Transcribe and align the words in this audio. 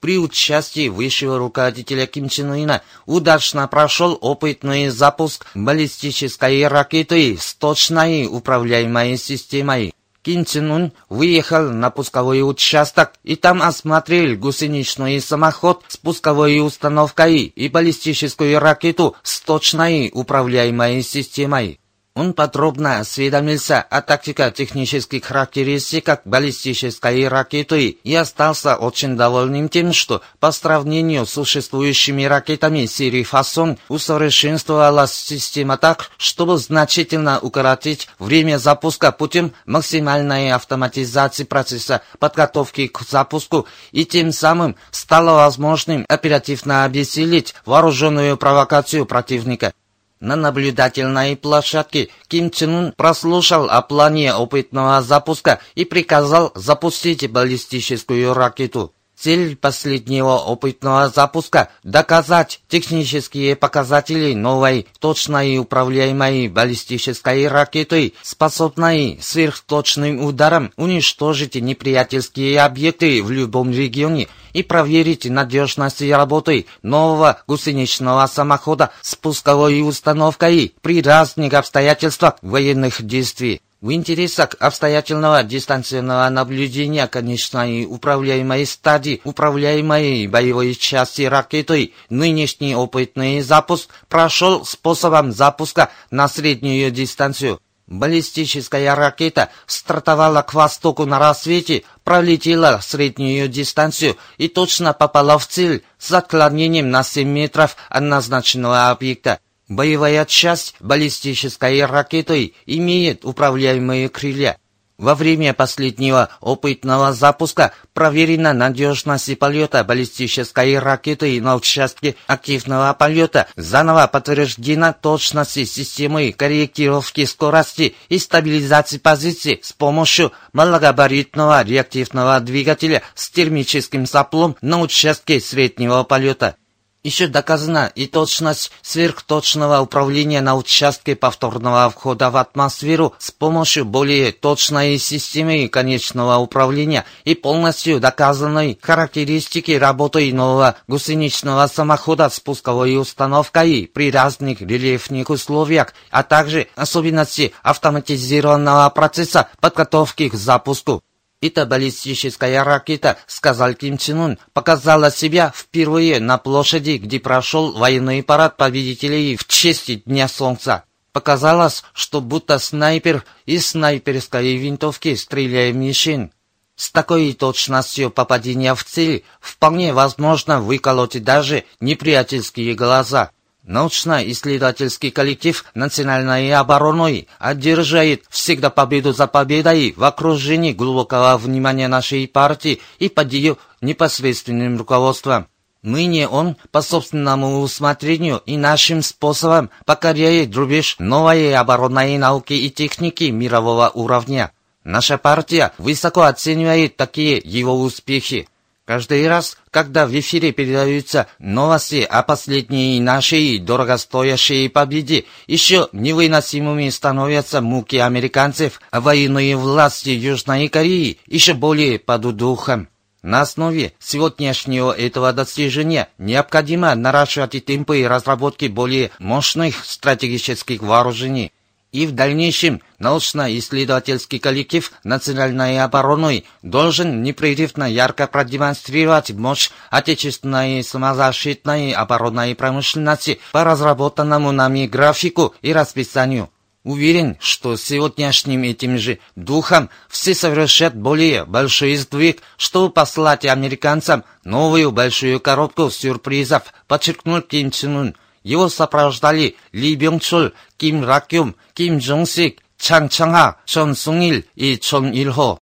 При 0.00 0.18
участии 0.18 0.88
высшего 0.88 1.36
руководителя 1.38 2.06
Ким 2.06 2.30
Чен 2.30 2.52
Ына 2.52 2.82
удачно 3.04 3.68
прошел 3.68 4.16
опытный 4.22 4.88
запуск 4.88 5.46
баллистической 5.54 6.66
ракеты 6.66 7.36
с 7.38 7.54
точной 7.54 8.26
управляемой 8.26 9.18
системой. 9.18 9.92
Ким 10.22 10.46
Чен 10.46 10.70
Ун 10.70 10.92
выехал 11.10 11.70
на 11.70 11.90
пусковой 11.90 12.42
участок 12.42 13.12
и 13.24 13.36
там 13.36 13.60
осмотрел 13.62 14.38
гусеничный 14.38 15.20
самоход 15.20 15.84
с 15.88 15.98
пусковой 15.98 16.60
установкой 16.60 17.44
и 17.44 17.68
баллистическую 17.68 18.58
ракету 18.58 19.16
с 19.22 19.40
точной 19.40 20.10
управляемой 20.14 21.02
системой. 21.02 21.78
Он 22.16 22.34
подробно 22.34 22.98
осведомился 22.98 23.80
о 23.80 24.02
тактико-технических 24.02 25.24
характеристиках 25.24 26.18
баллистической 26.24 27.28
ракеты 27.28 27.98
и 28.02 28.14
остался 28.16 28.74
очень 28.74 29.16
довольным 29.16 29.68
тем, 29.68 29.92
что 29.92 30.20
по 30.40 30.50
сравнению 30.50 31.24
с 31.24 31.30
существующими 31.30 32.24
ракетами 32.24 32.86
серии 32.86 33.22
«Фасон» 33.22 33.78
усовершенствовалась 33.88 35.12
система 35.12 35.76
так, 35.76 36.10
чтобы 36.16 36.58
значительно 36.58 37.38
укоротить 37.38 38.08
время 38.18 38.58
запуска 38.58 39.12
путем 39.12 39.52
максимальной 39.64 40.50
автоматизации 40.50 41.44
процесса 41.44 42.02
подготовки 42.18 42.88
к 42.88 43.02
запуску 43.08 43.68
и 43.92 44.04
тем 44.04 44.32
самым 44.32 44.74
стало 44.90 45.36
возможным 45.36 46.04
оперативно 46.08 46.82
обессилить 46.82 47.54
вооруженную 47.64 48.36
провокацию 48.36 49.06
противника. 49.06 49.72
На 50.20 50.36
наблюдательной 50.36 51.34
площадке 51.34 52.10
Ким 52.28 52.50
Чен 52.50 52.74
Ун 52.74 52.92
прослушал 52.94 53.70
о 53.70 53.80
плане 53.80 54.34
опытного 54.34 55.00
запуска 55.00 55.60
и 55.74 55.86
приказал 55.86 56.52
запустить 56.54 57.30
баллистическую 57.30 58.34
ракету. 58.34 58.94
Цель 59.20 59.54
последнего 59.54 60.38
опытного 60.38 61.10
запуска– 61.10 61.68
доказать 61.84 62.62
технические 62.68 63.54
показатели 63.54 64.32
новой 64.32 64.86
точной 64.98 65.58
управляемой 65.58 66.48
баллистической 66.48 67.46
ракеты, 67.46 68.14
способной 68.22 69.18
сверхточным 69.20 70.24
ударом 70.24 70.72
уничтожить 70.78 71.54
неприятельские 71.56 72.62
объекты 72.62 73.22
в 73.22 73.30
любом 73.30 73.70
регионе 73.70 74.26
и 74.54 74.62
проверить 74.62 75.26
надежность 75.26 76.00
работы 76.00 76.64
нового 76.80 77.42
гусеничного 77.46 78.26
самохода 78.26 78.90
с 79.02 79.16
пусковой 79.16 79.86
установкой 79.86 80.72
при 80.80 81.02
разных 81.02 81.52
обстоятельствах 81.52 82.36
военных 82.40 83.02
действий. 83.02 83.60
В 83.80 83.92
интересах 83.92 84.56
обстоятельного 84.60 85.42
дистанционного 85.42 86.28
наблюдения 86.28 87.06
конечной 87.06 87.86
управляемой 87.86 88.66
стадии 88.66 89.22
управляемой 89.24 90.26
боевой 90.26 90.74
части 90.74 91.22
ракетой 91.22 91.94
нынешний 92.10 92.76
опытный 92.76 93.40
запуск 93.40 93.88
прошел 94.10 94.66
способом 94.66 95.32
запуска 95.32 95.88
на 96.10 96.28
среднюю 96.28 96.90
дистанцию. 96.90 97.58
Баллистическая 97.86 98.94
ракета 98.94 99.48
стартовала 99.64 100.42
к 100.42 100.52
востоку 100.52 101.06
на 101.06 101.18
рассвете, 101.18 101.84
пролетела 102.04 102.80
среднюю 102.82 103.48
дистанцию 103.48 104.18
и 104.36 104.48
точно 104.48 104.92
попала 104.92 105.38
в 105.38 105.46
цель 105.46 105.82
с 105.96 106.12
отклонением 106.12 106.90
на 106.90 107.02
7 107.02 107.26
метров 107.26 107.76
от 107.88 108.02
назначенного 108.02 108.90
объекта. 108.90 109.40
Боевая 109.70 110.24
часть 110.24 110.74
баллистической 110.80 111.84
ракеты 111.86 112.54
имеет 112.66 113.24
управляемые 113.24 114.08
крылья. 114.08 114.58
Во 114.98 115.14
время 115.14 115.54
последнего 115.54 116.28
опытного 116.40 117.12
запуска 117.12 117.72
проверена 117.94 118.52
надежность 118.52 119.38
полета 119.38 119.84
баллистической 119.84 120.76
ракеты 120.76 121.40
на 121.40 121.54
участке 121.54 122.16
активного 122.26 122.92
полета. 122.94 123.46
Заново 123.54 124.08
подтверждена 124.08 124.92
точность 124.92 125.52
системы 125.52 126.32
корректировки 126.32 127.24
скорости 127.24 127.94
и 128.08 128.18
стабилизации 128.18 128.98
позиции 128.98 129.60
с 129.62 129.72
помощью 129.72 130.32
малогабаритного 130.52 131.62
реактивного 131.62 132.40
двигателя 132.40 133.02
с 133.14 133.30
термическим 133.30 134.04
соплом 134.04 134.56
на 134.62 134.80
участке 134.80 135.38
среднего 135.38 136.02
полета. 136.02 136.56
Еще 137.02 137.28
доказана 137.28 137.90
и 137.94 138.06
точность 138.06 138.70
сверхточного 138.82 139.80
управления 139.80 140.42
на 140.42 140.54
участке 140.54 141.16
повторного 141.16 141.88
входа 141.88 142.28
в 142.28 142.36
атмосферу 142.36 143.14
с 143.18 143.30
помощью 143.30 143.86
более 143.86 144.32
точной 144.32 144.98
системы 144.98 145.66
конечного 145.68 146.36
управления 146.36 147.06
и 147.24 147.34
полностью 147.34 148.00
доказанной 148.00 148.78
характеристики 148.82 149.70
работы 149.70 150.30
нового 150.34 150.76
гусеничного 150.88 151.68
самохода 151.68 152.28
с 152.28 152.38
пусковой 152.38 153.00
установкой 153.00 153.90
при 153.90 154.10
разных 154.10 154.60
рельефных 154.60 155.30
условиях, 155.30 155.94
а 156.10 156.22
также 156.22 156.68
особенности 156.76 157.54
автоматизированного 157.62 158.90
процесса 158.90 159.48
подготовки 159.62 160.28
к 160.28 160.34
запуску. 160.34 161.02
Эта 161.42 161.64
баллистическая 161.64 162.62
ракета, 162.62 163.16
сказал 163.26 163.72
Ким 163.72 163.96
Чен 163.96 164.18
Ун, 164.18 164.38
показала 164.52 165.10
себя 165.10 165.52
впервые 165.56 166.20
на 166.20 166.36
площади, 166.36 166.98
где 166.98 167.18
прошел 167.18 167.72
военный 167.72 168.22
парад 168.22 168.58
победителей 168.58 169.36
в 169.36 169.46
честь 169.46 170.04
Дня 170.04 170.28
Солнца. 170.28 170.84
Показалось, 171.12 171.82
что 171.94 172.20
будто 172.20 172.58
снайпер 172.58 173.24
из 173.46 173.68
снайперской 173.68 174.56
винтовки 174.56 175.14
стреляет 175.14 175.74
мишень. 175.74 176.30
С 176.76 176.90
такой 176.90 177.32
точностью 177.32 178.10
попадения 178.10 178.74
в 178.74 178.84
цель 178.84 179.24
вполне 179.40 179.94
возможно 179.94 180.60
выколоть 180.60 181.22
даже 181.24 181.64
неприятельские 181.80 182.74
глаза. 182.74 183.30
Научно-исследовательский 183.70 185.12
коллектив 185.12 185.64
национальной 185.74 186.52
обороны 186.52 187.28
одерживает 187.38 188.24
всегда 188.28 188.68
победу 188.68 189.12
за 189.12 189.28
победой 189.28 189.94
в 189.96 190.02
окружении 190.02 190.72
глубокого 190.72 191.38
внимания 191.38 191.86
нашей 191.86 192.26
партии 192.26 192.80
и 192.98 193.08
под 193.08 193.32
ее 193.32 193.58
непосредственным 193.80 194.76
руководством. 194.76 195.46
Ныне 195.82 196.26
он 196.26 196.56
по 196.72 196.82
собственному 196.82 197.60
усмотрению 197.60 198.42
и 198.44 198.56
нашим 198.56 199.02
способом 199.02 199.70
покоряет 199.86 200.52
рубеж 200.56 200.96
новой 200.98 201.54
оборонной 201.54 202.18
науки 202.18 202.54
и 202.54 202.70
техники 202.70 203.30
мирового 203.30 203.88
уровня. 203.94 204.50
Наша 204.82 205.16
партия 205.16 205.70
высоко 205.78 206.22
оценивает 206.22 206.96
такие 206.96 207.40
его 207.44 207.80
успехи. 207.80 208.48
Каждый 208.84 209.28
раз, 209.28 209.56
когда 209.70 210.06
в 210.06 210.18
эфире 210.18 210.52
передаются 210.52 211.28
новости 211.38 212.06
о 212.08 212.22
последней 212.22 213.00
нашей 213.00 213.58
дорогостоящей 213.58 214.68
победе, 214.68 215.24
еще 215.46 215.88
невыносимыми 215.92 216.88
становятся 216.88 217.60
муки 217.60 217.96
американцев, 217.96 218.80
а 218.90 219.00
военные 219.00 219.56
власти 219.56 220.10
Южной 220.10 220.68
Кореи 220.68 221.18
еще 221.26 221.54
более 221.54 221.98
падут 221.98 222.36
духом. 222.36 222.88
На 223.22 223.42
основе 223.42 223.92
сегодняшнего 223.98 224.92
этого 224.92 225.32
достижения 225.34 226.08
необходимо 226.16 226.94
наращивать 226.94 227.64
темпы 227.66 228.06
разработки 228.08 228.64
более 228.64 229.10
мощных 229.18 229.84
стратегических 229.84 230.80
вооружений, 230.82 231.52
и 231.92 232.06
в 232.06 232.12
дальнейшем 232.12 232.80
научно-исследовательский 232.98 234.38
коллектив 234.38 234.92
национальной 235.04 235.80
обороны 235.80 236.44
должен 236.62 237.22
непрерывно 237.22 237.84
ярко 237.84 238.26
продемонстрировать 238.26 239.30
мощь 239.30 239.70
отечественной 239.90 240.82
самозащитной 240.84 241.92
оборонной 241.92 242.54
промышленности 242.54 243.40
по 243.52 243.64
разработанному 243.64 244.52
нами 244.52 244.86
графику 244.86 245.54
и 245.62 245.72
расписанию. 245.72 246.50
Уверен, 246.82 247.36
что 247.40 247.76
сегодняшним 247.76 248.62
этим 248.62 248.96
же 248.96 249.18
духом 249.36 249.90
все 250.08 250.34
совершат 250.34 250.96
более 250.96 251.44
большой 251.44 251.96
сдвиг, 251.96 252.40
чтобы 252.56 252.90
послать 252.90 253.44
американцам 253.44 254.24
новую 254.44 254.90
большую 254.90 255.40
коробку 255.40 255.90
сюрпризов, 255.90 256.72
подчеркнул 256.86 257.42
Ким 257.42 257.70
Чен 257.70 257.96
Ун. 257.96 258.16
Его 258.43 258.69
сопровождали 258.69 259.55
Ли 259.71 259.95
Бёнгчул, 259.95 260.51
Ким 260.77 261.03
Ракюм, 261.03 261.55
Ким 261.73 261.97
Джонсик, 261.97 262.61
Чан 262.77 263.09
Чанха, 263.09 263.57
Чон 263.65 263.95
Сунгил 263.95 264.43
и 264.55 264.77
Чон 264.77 265.11
Илхо. 265.11 265.57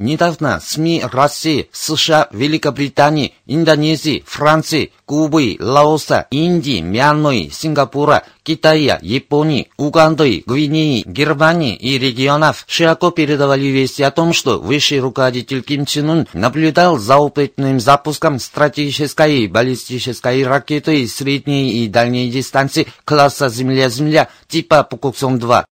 Недавно 0.00 0.62
СМИ 0.64 1.02
России, 1.12 1.68
США, 1.72 2.28
Великобритании, 2.32 3.34
Индонезии, 3.44 4.24
Франции, 4.26 4.92
Кубы, 5.04 5.58
Лаоса, 5.60 6.26
Индии, 6.30 6.80
Мьянмы, 6.80 7.50
Сингапура, 7.52 8.22
Китая, 8.42 8.98
Японии, 9.02 9.68
Уганды, 9.76 10.42
Гвинеи, 10.46 11.02
Германии 11.04 11.76
и 11.76 11.98
регионов 11.98 12.64
широко 12.66 13.10
передавали 13.10 13.66
вести 13.66 14.02
о 14.02 14.10
том, 14.10 14.32
что 14.32 14.58
высший 14.58 15.00
руководитель 15.00 15.62
Ким 15.62 15.84
Чен 15.84 16.08
Ун 16.08 16.28
наблюдал 16.32 16.96
за 16.96 17.18
опытным 17.18 17.78
запуском 17.78 18.38
стратегической 18.38 19.48
баллистической 19.48 20.46
ракеты 20.46 21.06
средней 21.08 21.84
и 21.84 21.88
дальней 21.88 22.30
дистанции 22.30 22.88
класса 23.04 23.50
Земля-Земля 23.50 24.30
типа 24.48 24.88
Пукуксон-2. 24.90 25.64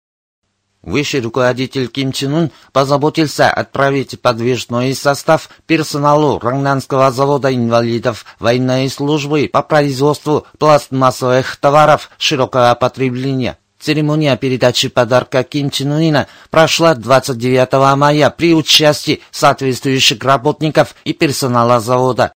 Высший 0.87 1.21
руководитель 1.21 1.89
Ким 1.89 2.13
Чен 2.13 2.33
Ун 2.33 2.51
позаботился 2.73 3.51
отправить 3.51 4.21
подвижной 4.21 4.95
состав 4.95 5.51
персоналу 5.67 6.39
Рангнанского 6.39 7.11
завода 7.11 7.53
инвалидов 7.53 8.25
военной 8.39 8.89
службы 8.89 9.51
по 9.53 9.63
производству 9.63 10.47
пластмассовых 10.59 11.57
товаров 11.57 12.09
широкого 12.19 12.73
потребления. 12.77 13.59
Церемония 13.81 14.37
передачи 14.37 14.89
подарка 14.89 15.43
Ким 15.43 15.71
Чен 15.71 15.91
Уна 15.91 16.29
прошла 16.51 16.95
29 16.95 17.97
мая 17.99 18.31
при 18.31 18.55
участии 18.55 19.23
соответствующих 19.33 20.23
работников 20.23 20.95
и 21.03 21.13
персонала 21.13 21.81
завода. 21.81 22.33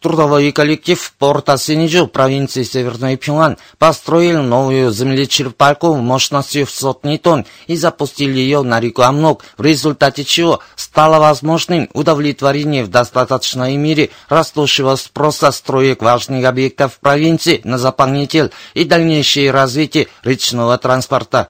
Трудовой 0.00 0.50
коллектив 0.50 1.12
порта 1.18 1.58
Синджу 1.58 2.06
провинции 2.06 2.62
Северный 2.62 3.18
Пилан 3.18 3.58
построил 3.76 4.42
новую 4.42 4.90
землечерпалку 4.92 5.94
мощностью 5.96 6.64
в 6.64 6.70
сотни 6.70 7.18
тонн 7.18 7.44
и 7.66 7.76
запустил 7.76 8.30
ее 8.30 8.62
на 8.62 8.80
реку 8.80 9.02
Амнок, 9.02 9.44
в 9.58 9.62
результате 9.62 10.24
чего 10.24 10.60
стало 10.74 11.18
возможным 11.18 11.90
удовлетворение 11.92 12.82
в 12.82 12.88
достаточной 12.88 13.76
мере 13.76 14.08
растущего 14.30 14.96
спроса 14.96 15.50
строек 15.50 16.00
важных 16.00 16.46
объектов 16.46 16.98
провинции 16.98 17.60
на 17.64 17.76
заполнитель 17.76 18.52
и 18.72 18.84
дальнейшее 18.84 19.50
развитие 19.50 20.08
речного 20.24 20.78
транспорта. 20.78 21.48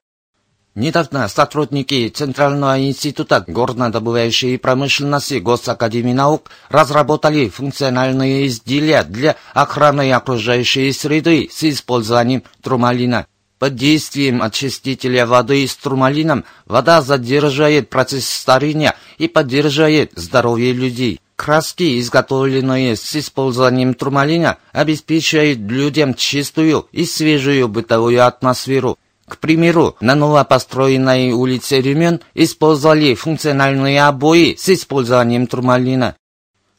Недавно 0.73 1.27
сотрудники 1.27 2.07
Центрального 2.07 2.79
института 2.79 3.43
горнодобывающей 3.45 4.57
промышленности 4.57 5.33
Госакадемии 5.33 6.13
наук 6.13 6.49
разработали 6.69 7.49
функциональные 7.49 8.47
изделия 8.47 9.03
для 9.03 9.35
охраны 9.53 10.13
окружающей 10.13 10.93
среды 10.93 11.49
с 11.51 11.61
использованием 11.65 12.43
турмалина. 12.61 13.27
Под 13.59 13.75
действием 13.75 14.41
очистителя 14.41 15.25
воды 15.25 15.67
с 15.67 15.75
турмалином 15.75 16.45
вода 16.65 17.01
задерживает 17.01 17.89
процесс 17.89 18.29
старения 18.29 18.95
и 19.17 19.27
поддерживает 19.27 20.13
здоровье 20.15 20.71
людей. 20.71 21.19
Краски, 21.35 21.99
изготовленные 21.99 22.95
с 22.95 23.13
использованием 23.15 23.93
турмалина, 23.93 24.57
обеспечивают 24.71 25.59
людям 25.59 26.13
чистую 26.13 26.87
и 26.93 27.03
свежую 27.03 27.67
бытовую 27.67 28.25
атмосферу. 28.25 28.97
К 29.31 29.37
примеру, 29.37 29.95
на 30.01 30.13
новопостроенной 30.13 31.31
улице 31.31 31.79
Рюмен 31.79 32.19
использовали 32.33 33.15
функциональные 33.15 34.03
обои 34.03 34.57
с 34.59 34.67
использованием 34.67 35.47
турмалина. 35.47 36.17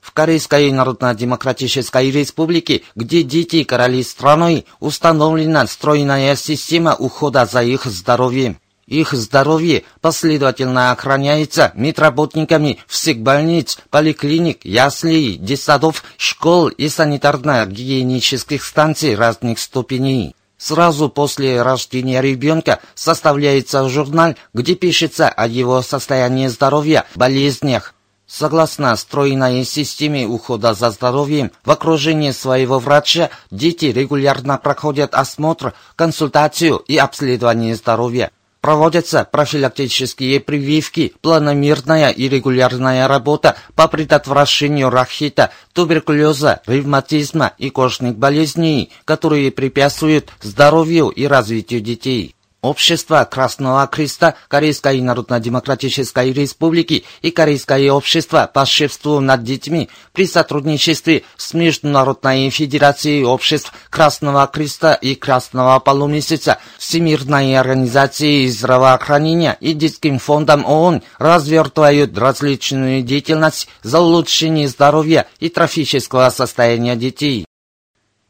В 0.02 0.12
Корейской 0.12 0.70
Народно-Демократической 0.70 2.10
Республике, 2.10 2.82
где 2.94 3.22
дети 3.22 3.64
короли 3.64 4.02
страной, 4.02 4.66
установлена 4.80 5.66
стройная 5.66 6.36
система 6.36 6.94
ухода 6.94 7.46
за 7.46 7.62
их 7.62 7.86
здоровьем. 7.86 8.58
Их 8.86 9.14
здоровье 9.14 9.84
последовательно 10.02 10.92
охраняется 10.92 11.72
медработниками 11.74 12.80
всех 12.86 13.20
больниц, 13.20 13.78
поликлиник, 13.88 14.62
яслей, 14.62 15.38
детсадов, 15.38 16.04
школ 16.18 16.68
и 16.68 16.88
санитарно-гигиенических 16.88 18.62
станций 18.62 19.14
разных 19.14 19.58
ступеней. 19.58 20.34
Сразу 20.62 21.08
после 21.08 21.60
рождения 21.60 22.20
ребенка 22.20 22.78
составляется 22.94 23.88
журнал, 23.88 24.36
где 24.54 24.76
пишется 24.76 25.28
о 25.28 25.48
его 25.48 25.82
состоянии 25.82 26.46
здоровья, 26.46 27.04
болезнях. 27.16 27.94
Согласно 28.28 28.94
стройной 28.94 29.64
системе 29.64 30.24
ухода 30.24 30.72
за 30.74 30.90
здоровьем, 30.90 31.50
в 31.64 31.70
окружении 31.72 32.30
своего 32.30 32.78
врача 32.78 33.30
дети 33.50 33.86
регулярно 33.86 34.56
проходят 34.56 35.16
осмотр, 35.16 35.74
консультацию 35.96 36.76
и 36.76 36.96
обследование 36.96 37.74
здоровья. 37.74 38.30
Проводятся 38.62 39.24
профилактические 39.24 40.38
прививки, 40.38 41.14
планомерная 41.20 42.10
и 42.10 42.28
регулярная 42.28 43.08
работа 43.08 43.56
по 43.74 43.88
предотвращению 43.88 44.88
рахита, 44.88 45.50
туберкулеза, 45.72 46.62
ревматизма 46.68 47.54
и 47.58 47.70
кожных 47.70 48.16
болезней, 48.16 48.92
которые 49.04 49.50
препятствуют 49.50 50.30
здоровью 50.40 51.08
и 51.08 51.26
развитию 51.26 51.80
детей. 51.80 52.36
Общество 52.62 53.28
Красного 53.28 53.84
Креста 53.88 54.36
Корейской 54.46 55.00
Народно-Демократической 55.00 56.32
Республики 56.32 57.02
и 57.20 57.32
Корейское 57.32 57.90
общество 57.90 58.48
по 58.54 58.64
шефству 58.64 59.18
над 59.18 59.42
детьми 59.42 59.90
при 60.12 60.28
сотрудничестве 60.28 61.24
с 61.36 61.54
Международной 61.54 62.50
Федерацией 62.50 63.24
обществ 63.24 63.72
Красного 63.90 64.46
Креста 64.46 64.94
и 64.94 65.16
Красного 65.16 65.80
Полумесяца, 65.80 66.58
Всемирной 66.78 67.58
Организацией 67.58 68.48
здравоохранения 68.48 69.56
и 69.58 69.72
Детским 69.72 70.20
фондом 70.20 70.64
ООН 70.64 71.02
развертывают 71.18 72.16
различную 72.16 73.02
деятельность 73.02 73.68
за 73.82 73.98
улучшение 73.98 74.68
здоровья 74.68 75.26
и 75.40 75.48
трофического 75.48 76.30
состояния 76.30 76.94
детей. 76.94 77.44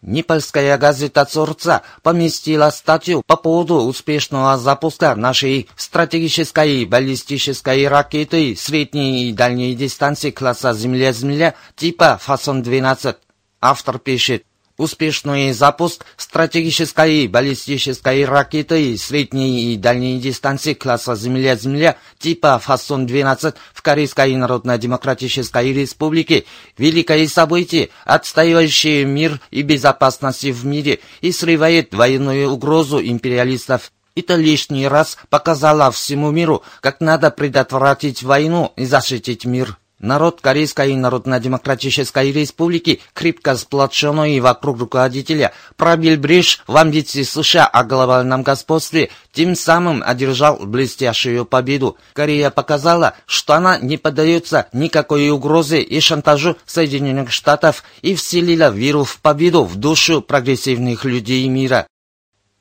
Непальская 0.02 0.76
газета 0.78 1.24
«Цорца» 1.24 1.82
поместила 2.02 2.70
статью 2.70 3.22
по 3.24 3.36
поводу 3.36 3.76
успешного 3.76 4.58
запуска 4.58 5.14
нашей 5.14 5.68
стратегической 5.76 6.84
баллистической 6.86 7.86
ракеты 7.86 8.56
средней 8.56 9.28
и 9.28 9.32
дальней 9.32 9.76
дистанции 9.76 10.32
класса 10.32 10.72
«Земля-Земля» 10.74 11.54
типа 11.76 12.18
«Фасон-12». 12.20 13.14
Автор 13.60 14.00
пишет, 14.00 14.44
Успешный 14.82 15.52
запуск 15.52 16.04
стратегической 16.16 17.28
баллистической 17.28 18.24
ракеты 18.24 18.98
средней 18.98 19.72
и 19.72 19.76
дальней 19.76 20.18
дистанции 20.18 20.74
класса 20.74 21.14
«Земля-Земля» 21.14 21.98
типа 22.18 22.60
«Фасон-12» 22.60 23.54
в 23.72 23.80
Корейской 23.80 24.34
Народно-Демократической 24.34 25.72
Республике– 25.72 26.46
великое 26.78 27.28
событие, 27.28 27.90
отстаивающее 28.04 29.04
мир 29.04 29.40
и 29.52 29.62
безопасность 29.62 30.46
в 30.46 30.66
мире 30.66 30.98
и 31.20 31.30
срывает 31.30 31.94
военную 31.94 32.50
угрозу 32.50 33.00
империалистов. 33.00 33.92
Это 34.16 34.34
лишний 34.34 34.88
раз 34.88 35.16
показало 35.30 35.92
всему 35.92 36.32
миру, 36.32 36.64
как 36.80 37.00
надо 37.00 37.30
предотвратить 37.30 38.24
войну 38.24 38.72
и 38.74 38.84
защитить 38.84 39.44
мир. 39.44 39.78
Народ 40.02 40.40
Корейской 40.40 40.94
Народно-Демократической 40.96 42.32
Республики, 42.32 43.00
крепко 43.14 43.56
сплоченный 43.56 44.40
вокруг 44.40 44.80
руководителя, 44.80 45.52
пробил 45.76 46.18
брешь 46.18 46.60
в 46.66 46.76
амбиции 46.76 47.22
США 47.22 47.66
о 47.66 47.84
глобальном 47.84 48.42
господстве, 48.42 49.10
тем 49.32 49.54
самым 49.54 50.02
одержал 50.04 50.56
блестящую 50.56 51.44
победу. 51.44 51.96
Корея 52.14 52.50
показала, 52.50 53.14
что 53.26 53.54
она 53.54 53.78
не 53.78 53.96
поддается 53.96 54.66
никакой 54.72 55.30
угрозе 55.30 55.80
и 55.80 56.00
шантажу 56.00 56.56
Соединенных 56.66 57.30
Штатов 57.30 57.84
и 58.02 58.16
вселила 58.16 58.70
веру 58.70 59.04
в 59.04 59.20
победу 59.20 59.62
в 59.62 59.76
душу 59.76 60.20
прогрессивных 60.20 61.04
людей 61.04 61.46
мира. 61.48 61.86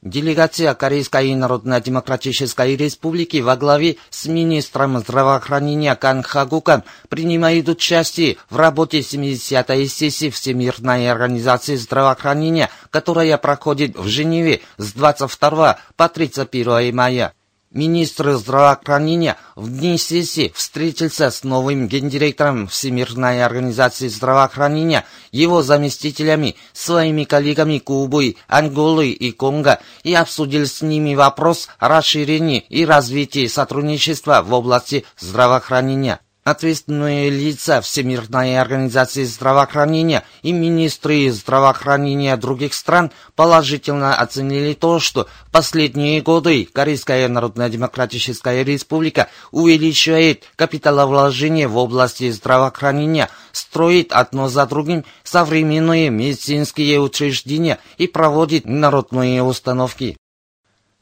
Делегация 0.02 0.74
Корейской 0.74 1.36
Народно-Демократической 1.36 2.76
Республики 2.76 3.38
во 3.38 3.56
главе 3.56 3.98
с 4.10 4.26
министром 4.26 4.98
здравоохранения 4.98 5.96
Кан 5.96 6.24
Хагуком 6.24 6.84
принимает 7.08 7.70
участие 7.70 8.38
в 8.50 8.56
работе 8.56 9.02
70-й 9.02 9.88
сессии 9.88 10.32
Всемирной 10.32 11.08
организации 11.12 11.76
здравоохранения, 11.76 12.72
которая 12.90 13.38
проходит 13.38 13.96
в 13.96 14.08
Женеве 14.08 14.62
с 14.78 14.92
22 14.94 15.78
по 15.96 16.10
31 16.10 16.96
мая. 16.96 17.34
Министр 17.74 18.34
здравоохранения 18.34 19.38
в 19.56 19.70
дни 19.70 19.98
сессии 19.98 20.52
встретился 20.54 21.32
с 21.32 21.46
новым 21.46 21.88
гендиректором 21.88 22.68
Всемирной 22.68 23.46
организации 23.46 24.10
здравоохранения, 24.10 25.06
его 25.32 25.62
заместителями, 25.62 26.58
своими 26.74 27.24
коллегами 27.24 27.80
Кубы, 27.80 28.36
Анголы 28.50 29.12
и 29.12 29.32
Конго 29.32 29.80
и 30.04 30.14
обсудил 30.14 30.66
с 30.66 30.82
ними 30.82 31.16
вопрос 31.16 31.70
о 31.80 31.88
расширении 31.88 32.66
и 32.68 32.86
развитии 32.86 33.48
сотрудничества 33.48 34.42
в 34.46 34.52
области 34.52 35.06
здравоохранения. 35.18 36.20
Ответственные 36.44 37.30
лица 37.30 37.82
Всемирной 37.82 38.60
организации 38.60 39.26
здравоохранения 39.26 40.24
и 40.42 40.52
министры 40.52 41.30
здравоохранения 41.30 42.36
других 42.36 42.74
стран 42.74 43.12
положительно 43.36 44.16
оценили 44.16 44.74
то, 44.74 45.00
что 45.00 45.28
в 45.48 45.52
последние 45.52 46.20
годы 46.22 46.68
Корейская 46.74 47.28
Народно-Демократическая 47.28 48.64
Республика 48.64 49.28
увеличивает 49.52 50.46
капиталовложения 50.56 51.68
в 51.68 51.78
области 51.78 52.32
здравоохранения, 52.32 53.30
строит 53.52 54.12
одно 54.12 54.50
за 54.50 54.66
другим 54.66 55.06
современные 55.24 56.10
медицинские 56.10 57.02
учреждения 57.02 57.78
и 58.00 58.08
проводит 58.08 58.66
народные 58.66 59.44
установки. 59.44 60.18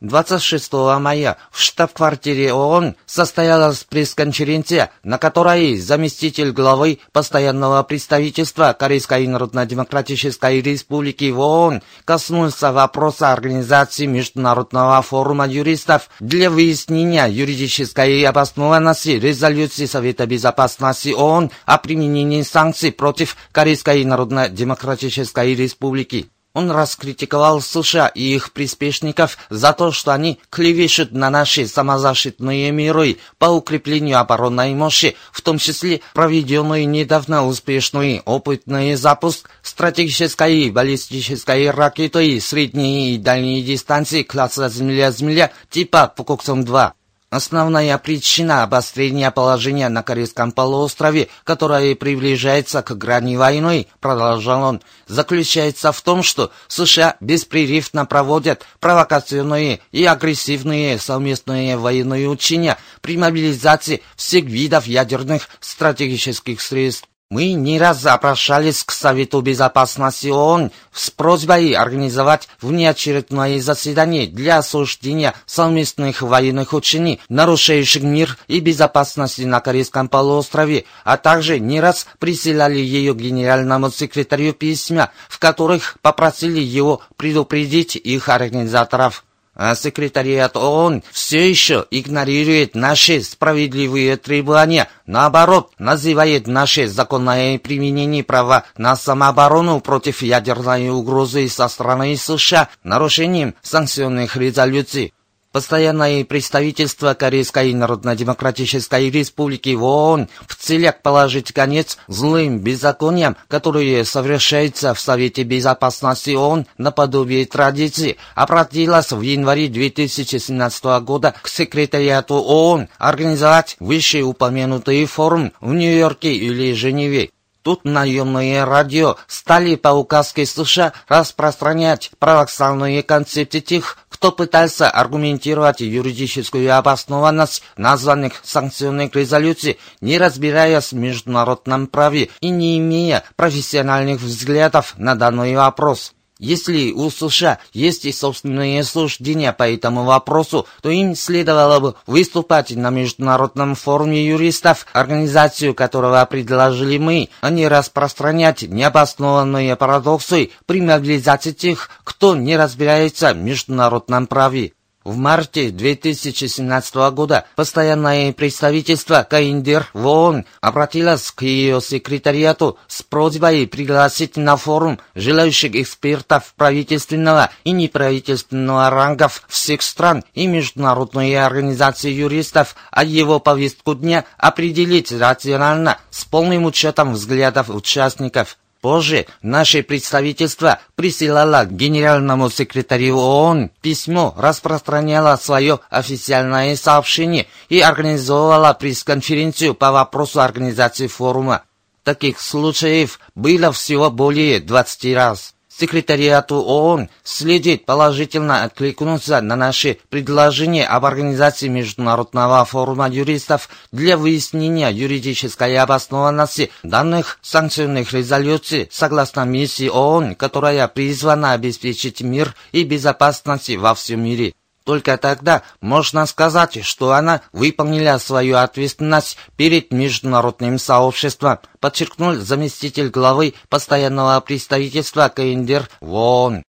26 0.02 0.72
мая 1.00 1.38
в 1.52 1.60
штаб-квартире 1.62 2.54
ООН 2.54 2.96
состоялась 3.06 3.84
пресс-конференция, 3.84 4.92
на 5.04 5.18
которой 5.18 5.78
заместитель 5.78 6.52
главы 6.52 7.00
постоянного 7.12 7.84
представительства 7.84 8.76
Корейской 8.78 9.28
Народно-Демократической 9.28 10.62
Республики 10.62 11.30
в 11.32 11.40
ООН 11.40 11.82
коснулся 12.06 12.72
вопроса 12.72 13.34
организации 13.34 14.06
Международного 14.06 15.02
форума 15.02 15.46
юристов 15.46 16.10
для 16.22 16.50
выяснения 16.50 17.26
юридической 17.28 18.24
обоснованности 18.24 19.10
резолюции 19.10 19.86
Совета 19.86 20.26
Безопасности 20.26 21.10
ООН 21.10 21.52
о 21.66 21.78
применении 21.78 22.42
санкций 22.44 22.94
против 22.94 23.36
Корейской 23.52 24.06
Народно-Демократической 24.06 25.56
Республики. 25.56 26.30
Он 26.54 26.72
раскритиковал 26.72 27.62
США 27.62 28.08
и 28.08 28.34
их 28.36 28.54
приспешников 28.54 29.38
за 29.52 29.72
то, 29.72 29.92
что 29.92 30.14
они 30.14 30.40
клевещут 30.50 31.12
на 31.12 31.30
наши 31.30 31.68
самозащитные 31.68 32.72
миры 32.72 33.18
по 33.38 33.46
укреплению 33.46 34.20
оборонной 34.20 34.74
мощи, 34.74 35.16
в 35.32 35.42
том 35.42 35.60
числе 35.60 36.02
проведенный 36.14 36.86
недавно 36.86 37.46
успешный 37.46 38.22
опытный 38.26 38.96
запуск 38.96 39.50
стратегической 39.62 40.72
баллистической 40.72 41.70
ракеты 41.70 42.42
средней 42.42 43.14
и 43.14 43.18
дальней 43.20 43.62
дистанции 43.62 44.24
класса 44.24 44.70
Земля-Земля 44.70 45.52
типа 45.70 46.12
Пукоксон-2. 46.18 46.94
Основная 47.30 47.96
причина 48.00 48.64
обострения 48.64 49.30
положения 49.30 49.88
на 49.90 50.02
Корейском 50.02 50.52
полуострове, 50.52 51.28
которое 51.44 51.94
приближается 51.94 52.82
к 52.82 52.98
грани 52.98 53.36
войны, 53.36 53.86
продолжал 54.00 54.64
он, 54.64 54.82
заключается 55.08 55.92
в 55.92 56.02
том, 56.02 56.24
что 56.24 56.52
США 56.68 57.18
беспрерывно 57.20 58.08
проводят 58.08 58.66
провокационные 58.80 59.80
и 59.92 60.06
агрессивные 60.06 60.98
совместные 60.98 61.78
военные 61.78 62.28
учения 62.28 62.80
при 63.02 63.16
мобилизации 63.16 64.02
всех 64.16 64.46
видов 64.46 64.88
ядерных 64.88 65.50
стратегических 65.60 66.60
средств. 66.62 67.09
Мы 67.32 67.54
не 67.54 67.78
раз 67.78 68.08
обращались 68.08 68.84
к 68.84 68.92
Совету 68.92 69.42
Безопасности 69.42 70.30
ООН 70.30 70.72
с 70.92 71.12
просьбой 71.12 71.74
организовать 71.74 72.50
внеочередное 72.60 73.62
заседание 73.62 74.26
для 74.26 74.58
осуждения 74.58 75.36
совместных 75.46 76.24
военных 76.24 76.74
учений, 76.74 77.22
нарушающих 77.30 78.02
мир 78.02 78.36
и 78.48 78.60
безопасность 78.60 79.46
на 79.46 79.60
Корейском 79.60 80.10
полуострове, 80.10 80.86
а 81.04 81.18
также 81.18 81.60
не 81.60 81.80
раз 81.80 82.08
присылали 82.18 82.80
ее 82.80 83.14
генеральному 83.14 83.92
секретарю 83.92 84.54
письма, 84.54 85.12
в 85.28 85.38
которых 85.38 86.00
попросили 86.02 86.60
его 86.60 87.04
предупредить 87.16 87.96
их 87.96 88.30
организаторов 88.30 89.24
а 89.56 89.76
секретариат 89.76 90.56
ООН 90.56 91.04
все 91.12 91.50
еще 91.50 91.86
игнорирует 91.92 92.76
наши 92.76 93.22
справедливые 93.22 94.18
требования, 94.18 94.88
наоборот, 95.06 95.72
называет 95.78 96.48
наше 96.48 96.88
законное 96.88 97.60
применение 97.60 98.24
права 98.24 98.64
на 98.78 98.96
самооборону 98.96 99.82
против 99.82 100.22
ядерной 100.22 100.90
угрозы 100.90 101.48
со 101.50 101.68
стороны 101.68 102.16
США 102.16 102.70
нарушением 102.84 103.56
санкционных 103.62 104.38
резолюций. 104.38 105.14
Постоянное 105.52 106.24
представительство 106.26 107.16
Корейской 107.16 107.74
Народно-Демократической 107.74 109.10
Республики 109.10 109.74
в 109.74 109.84
ООН 109.84 110.30
в 110.48 110.56
целях 110.56 111.02
положить 111.02 111.54
конец 111.54 111.98
злым 112.08 112.60
беззакониям, 112.60 113.36
которые 113.48 114.06
совершаются 114.06 114.94
в 114.94 115.00
Совете 115.00 115.42
Безопасности 115.42 116.36
ООН 116.36 116.68
наподобие 116.78 117.48
традиции, 117.48 118.18
обратилась 118.36 119.12
в 119.12 119.22
январе 119.22 119.70
2017 119.70 120.84
года 121.02 121.34
к 121.42 121.48
секретариату 121.48 122.36
ООН 122.36 122.88
организовать 123.00 123.76
вышеупомянутый 123.80 125.04
форум 125.06 125.52
в 125.62 125.74
Нью-Йорке 125.74 126.32
или 126.32 126.74
Женеве. 126.74 127.32
Тут 127.62 127.84
наемные 127.84 128.64
радио 128.64 129.18
стали 129.28 129.76
по 129.76 129.90
указке 129.90 130.46
США 130.46 130.94
распространять 131.08 132.12
православные 132.18 133.04
концепции 133.04 133.60
тех, 133.60 133.98
кто 134.20 134.34
пытался 134.34 134.90
аргументировать 134.90 135.80
юридическую 135.80 136.78
обоснованность 136.78 137.64
названных 137.78 138.42
санкционных 138.44 139.16
резолюций, 139.16 139.80
не 140.02 140.18
разбираясь 140.18 140.92
в 140.92 140.98
международном 140.98 141.88
праве 141.88 142.30
и 142.42 142.50
не 142.50 142.78
имея 142.80 143.24
профессиональных 143.38 144.20
взглядов 144.20 144.96
на 144.98 145.16
данный 145.16 145.56
вопрос. 145.56 146.14
Если 146.40 146.94
у 146.94 147.10
США 147.10 147.60
есть 147.74 148.06
и 148.06 148.14
собственные 148.14 148.86
суждения 148.86 149.52
по 149.52 149.70
этому 149.70 150.06
вопросу, 150.06 150.66
то 150.82 150.90
им 150.90 151.14
следовало 151.14 151.80
бы 151.82 151.96
выступать 152.08 152.72
на 152.72 152.90
Международном 152.92 153.76
форуме 153.76 154.26
юристов, 154.26 154.86
организацию 154.94 155.76
которого 155.76 156.26
предложили 156.26 156.98
мы, 156.98 157.28
а 157.42 157.50
не 157.50 157.68
распространять 157.68 158.62
необоснованные 158.62 159.76
парадоксы 159.76 160.52
при 160.66 160.82
мобилизации 160.82 161.52
тех, 161.52 161.90
кто 162.06 162.38
не 162.38 162.56
разбирается 162.56 163.34
в 163.34 163.38
международном 163.38 164.26
праве. 164.26 164.72
В 165.06 165.16
марте 165.16 165.70
2017 165.70 166.96
года 167.14 167.46
постоянное 167.56 168.34
представительство 168.34 169.26
КНДР 169.30 169.88
в 169.94 170.06
ООН 170.06 170.44
обратилось 170.60 171.32
к 171.32 171.44
ее 171.44 171.80
секретариату 171.80 172.78
с 172.90 173.02
просьбой 173.02 173.66
пригласить 173.66 174.36
на 174.36 174.58
форум 174.58 175.00
желающих 175.16 175.74
экспертов 175.76 176.54
правительственного 176.58 177.50
и 177.64 177.72
неправительственного 177.72 178.90
рангов 178.90 179.44
всех 179.48 179.84
стран 179.84 180.26
и 180.34 180.48
международные 180.48 181.46
организации 181.46 182.12
юристов, 182.12 182.76
а 182.92 183.06
его 183.06 183.40
повестку 183.40 183.96
дня 183.96 184.26
определить 184.38 185.14
рационально 185.14 185.98
с 186.12 186.26
полным 186.26 186.66
учетом 186.66 187.14
взглядов 187.14 187.70
участников. 187.70 188.58
Позже 188.82 189.26
наше 189.42 189.84
представительство 189.84 190.80
присылало 190.96 191.66
генеральному 191.66 192.50
секретарю 192.50 193.18
ООН 193.18 193.72
письмо, 193.82 194.34
распространяло 194.38 195.36
свое 195.36 195.82
официальное 195.90 196.78
сообщение 196.78 197.48
и 197.68 197.82
организовывало 197.82 198.74
пресс-конференцию 198.74 199.76
по 199.76 199.92
вопросу 199.92 200.40
организации 200.40 201.08
форума. 201.08 201.64
Таких 202.04 202.40
случаев 202.40 203.20
было 203.36 203.74
всего 203.74 204.10
более 204.10 204.62
20 204.62 205.14
раз. 205.14 205.56
Секретариату 205.80 206.56
ООН 206.58 207.08
следит 207.24 207.86
положительно 207.86 208.64
откликнуться 208.64 209.40
на 209.40 209.56
наши 209.56 209.98
предложения 210.10 210.86
об 210.86 211.06
организации 211.06 211.70
Международного 211.70 212.66
форума 212.66 213.10
юристов 213.10 213.70
для 213.94 214.18
выяснения 214.18 214.90
юридической 214.90 215.78
обоснованности 215.78 216.70
данных 216.84 217.40
санкционных 217.42 218.12
резолюций 218.12 218.90
согласно 218.92 219.46
миссии 219.46 219.88
ООН, 219.88 220.36
которая 220.36 220.86
призвана 220.90 221.54
обеспечить 221.54 222.20
мир 222.20 222.56
и 222.74 222.84
безопасность 222.84 223.74
во 223.78 223.96
всем 223.96 224.22
мире. 224.22 224.54
Только 224.84 225.18
тогда 225.18 225.64
можно 225.82 226.26
сказать, 226.26 226.84
что 226.84 227.12
она 227.12 227.42
выполнила 227.52 228.18
свою 228.18 228.58
ответственность 228.58 229.38
перед 229.56 229.92
международным 229.92 230.80
сообществом, 230.80 231.60
подчеркнул 231.80 232.36
заместитель 232.36 233.10
главы 233.10 233.54
постоянного 233.70 234.40
представительства 234.42 235.30
КНДР 235.30 235.90
в 236.02 236.14
ООН. 236.14 236.64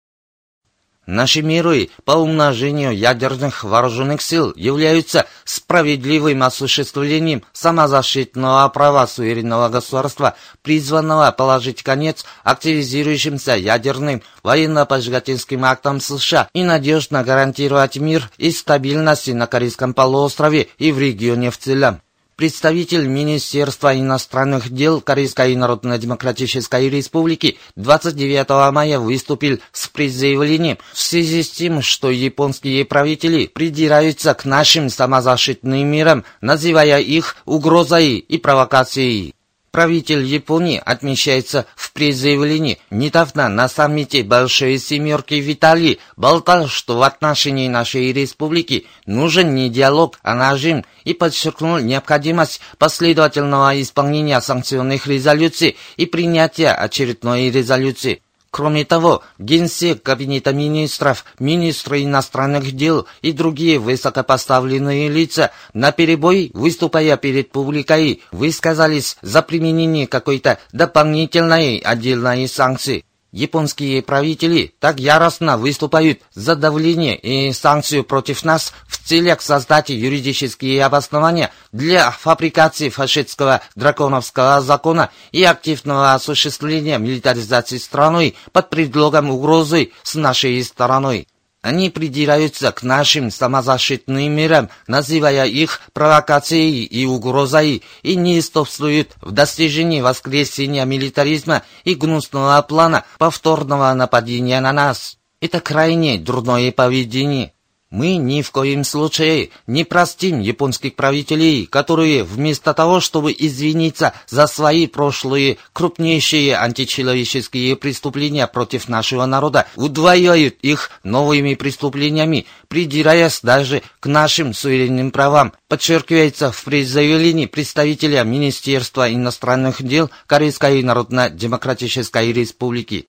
Наши 1.08 1.40
миры 1.40 1.88
по 2.04 2.12
умножению 2.12 2.94
ядерных 2.94 3.64
вооруженных 3.64 4.20
сил 4.20 4.52
являются 4.54 5.24
справедливым 5.46 6.42
осуществлением 6.42 7.44
самозащитного 7.54 8.68
права 8.68 9.06
суверенного 9.06 9.70
государства, 9.70 10.36
призванного 10.60 11.32
положить 11.32 11.82
конец 11.82 12.26
активизирующимся 12.44 13.56
ядерным 13.56 14.20
военно-поджигательским 14.42 15.64
актам 15.64 15.98
США 15.98 16.50
и 16.52 16.62
надежно 16.62 17.24
гарантировать 17.24 17.96
мир 17.96 18.30
и 18.36 18.50
стабильность 18.50 19.32
на 19.32 19.46
Корейском 19.46 19.94
полуострове 19.94 20.68
и 20.76 20.92
в 20.92 20.98
регионе 20.98 21.50
в 21.50 21.56
целом. 21.56 22.02
Представитель 22.38 23.08
Министерства 23.08 23.98
иностранных 23.98 24.70
дел 24.70 25.00
Корейской 25.00 25.56
Народно-Демократической 25.56 26.88
Республики 26.88 27.58
29 27.74 28.72
мая 28.72 29.00
выступил 29.00 29.58
с 29.72 29.88
предзаявлением 29.88 30.78
в 30.92 31.00
связи 31.00 31.42
с 31.42 31.50
тем, 31.50 31.82
что 31.82 32.10
японские 32.10 32.84
правители 32.84 33.46
придираются 33.46 34.32
к 34.34 34.44
нашим 34.44 34.88
самозащитным 34.88 35.84
мирам, 35.84 36.24
называя 36.40 37.00
их 37.00 37.36
угрозой 37.44 38.18
и 38.18 38.38
провокацией. 38.38 39.34
Правитель 39.78 40.24
Японии 40.24 40.82
отмечается 40.84 41.64
в 41.76 41.92
пресс-заявлении. 41.92 42.80
Недавно 42.90 43.48
на 43.48 43.68
саммите 43.68 44.24
Большой 44.24 44.76
Семерки 44.78 45.34
в 45.34 45.52
Италии 45.52 46.00
болтал, 46.16 46.66
что 46.66 46.98
в 46.98 47.02
отношении 47.02 47.68
нашей 47.68 48.12
республики 48.12 48.86
нужен 49.06 49.54
не 49.54 49.70
диалог, 49.70 50.18
а 50.24 50.34
нажим, 50.34 50.84
и 51.04 51.14
подчеркнул 51.14 51.78
необходимость 51.78 52.60
последовательного 52.78 53.80
исполнения 53.80 54.40
санкционных 54.40 55.06
резолюций 55.06 55.76
и 55.96 56.06
принятия 56.06 56.72
очередной 56.72 57.48
резолюции. 57.48 58.20
Кроме 58.50 58.84
того, 58.84 59.22
Генсек 59.38 60.02
Кабинета 60.02 60.52
министров, 60.52 61.24
министры 61.38 62.02
иностранных 62.02 62.72
дел 62.72 63.06
и 63.20 63.32
другие 63.32 63.78
высокопоставленные 63.78 65.08
лица, 65.08 65.50
наперебой 65.74 66.50
выступая 66.54 67.16
перед 67.18 67.52
публикой, 67.52 68.22
высказались 68.32 69.18
за 69.20 69.42
применение 69.42 70.06
какой-то 70.06 70.58
дополнительной 70.72 71.78
отдельной 71.78 72.48
санкции. 72.48 73.04
Японские 73.30 74.02
правители 74.02 74.74
так 74.80 74.98
яростно 74.98 75.58
выступают 75.58 76.20
за 76.32 76.56
давление 76.56 77.14
и 77.14 77.52
санкцию 77.52 78.02
против 78.04 78.42
нас 78.42 78.72
в 78.86 79.06
целях 79.06 79.42
создать 79.42 79.90
юридические 79.90 80.82
обоснования 80.82 81.52
для 81.70 82.10
фабрикации 82.10 82.88
фашистского 82.88 83.60
драконовского 83.76 84.62
закона 84.62 85.10
и 85.30 85.44
активного 85.44 86.14
осуществления 86.14 86.96
милитаризации 86.96 87.76
страной 87.76 88.34
под 88.52 88.70
предлогом 88.70 89.30
угрозы 89.30 89.92
с 90.02 90.14
нашей 90.14 90.64
стороной. 90.64 91.28
Они 91.60 91.90
придираются 91.90 92.70
к 92.70 92.84
нашим 92.84 93.32
самозащитным 93.32 94.32
мерам, 94.32 94.70
называя 94.86 95.46
их 95.46 95.80
провокацией 95.92 96.84
и 96.84 97.04
угрозой, 97.04 97.82
и 98.02 98.14
неистовствуют 98.14 99.14
в 99.20 99.32
достижении 99.32 100.00
воскресения 100.00 100.84
милитаризма 100.84 101.62
и 101.82 101.96
гнусного 101.96 102.62
плана 102.62 103.04
повторного 103.18 103.92
нападения 103.92 104.60
на 104.60 104.72
нас. 104.72 105.18
Это 105.40 105.60
крайне 105.60 106.18
дурное 106.18 106.70
поведение. 106.70 107.52
Мы 107.90 108.16
ни 108.16 108.42
в 108.42 108.50
коем 108.50 108.84
случае 108.84 109.48
не 109.66 109.82
простим 109.82 110.40
японских 110.40 110.94
правителей, 110.94 111.64
которые 111.64 112.22
вместо 112.22 112.74
того, 112.74 113.00
чтобы 113.00 113.34
извиниться 113.36 114.12
за 114.26 114.46
свои 114.46 114.86
прошлые 114.86 115.56
крупнейшие 115.72 116.54
античеловеческие 116.58 117.76
преступления 117.76 118.46
против 118.46 118.90
нашего 118.90 119.24
народа, 119.24 119.66
удваивают 119.74 120.56
их 120.60 120.90
новыми 121.02 121.54
преступлениями, 121.54 122.44
придираясь 122.68 123.40
даже 123.40 123.82
к 124.00 124.06
нашим 124.06 124.52
суверенным 124.52 125.10
правам, 125.10 125.54
подчеркивается 125.66 126.52
в 126.52 126.62
пресс-заявлении 126.64 127.46
представителя 127.46 128.22
Министерства 128.22 129.10
иностранных 129.10 129.82
дел 129.82 130.10
Корейской 130.26 130.82
Народно-Демократической 130.82 132.32
Республики. 132.34 133.06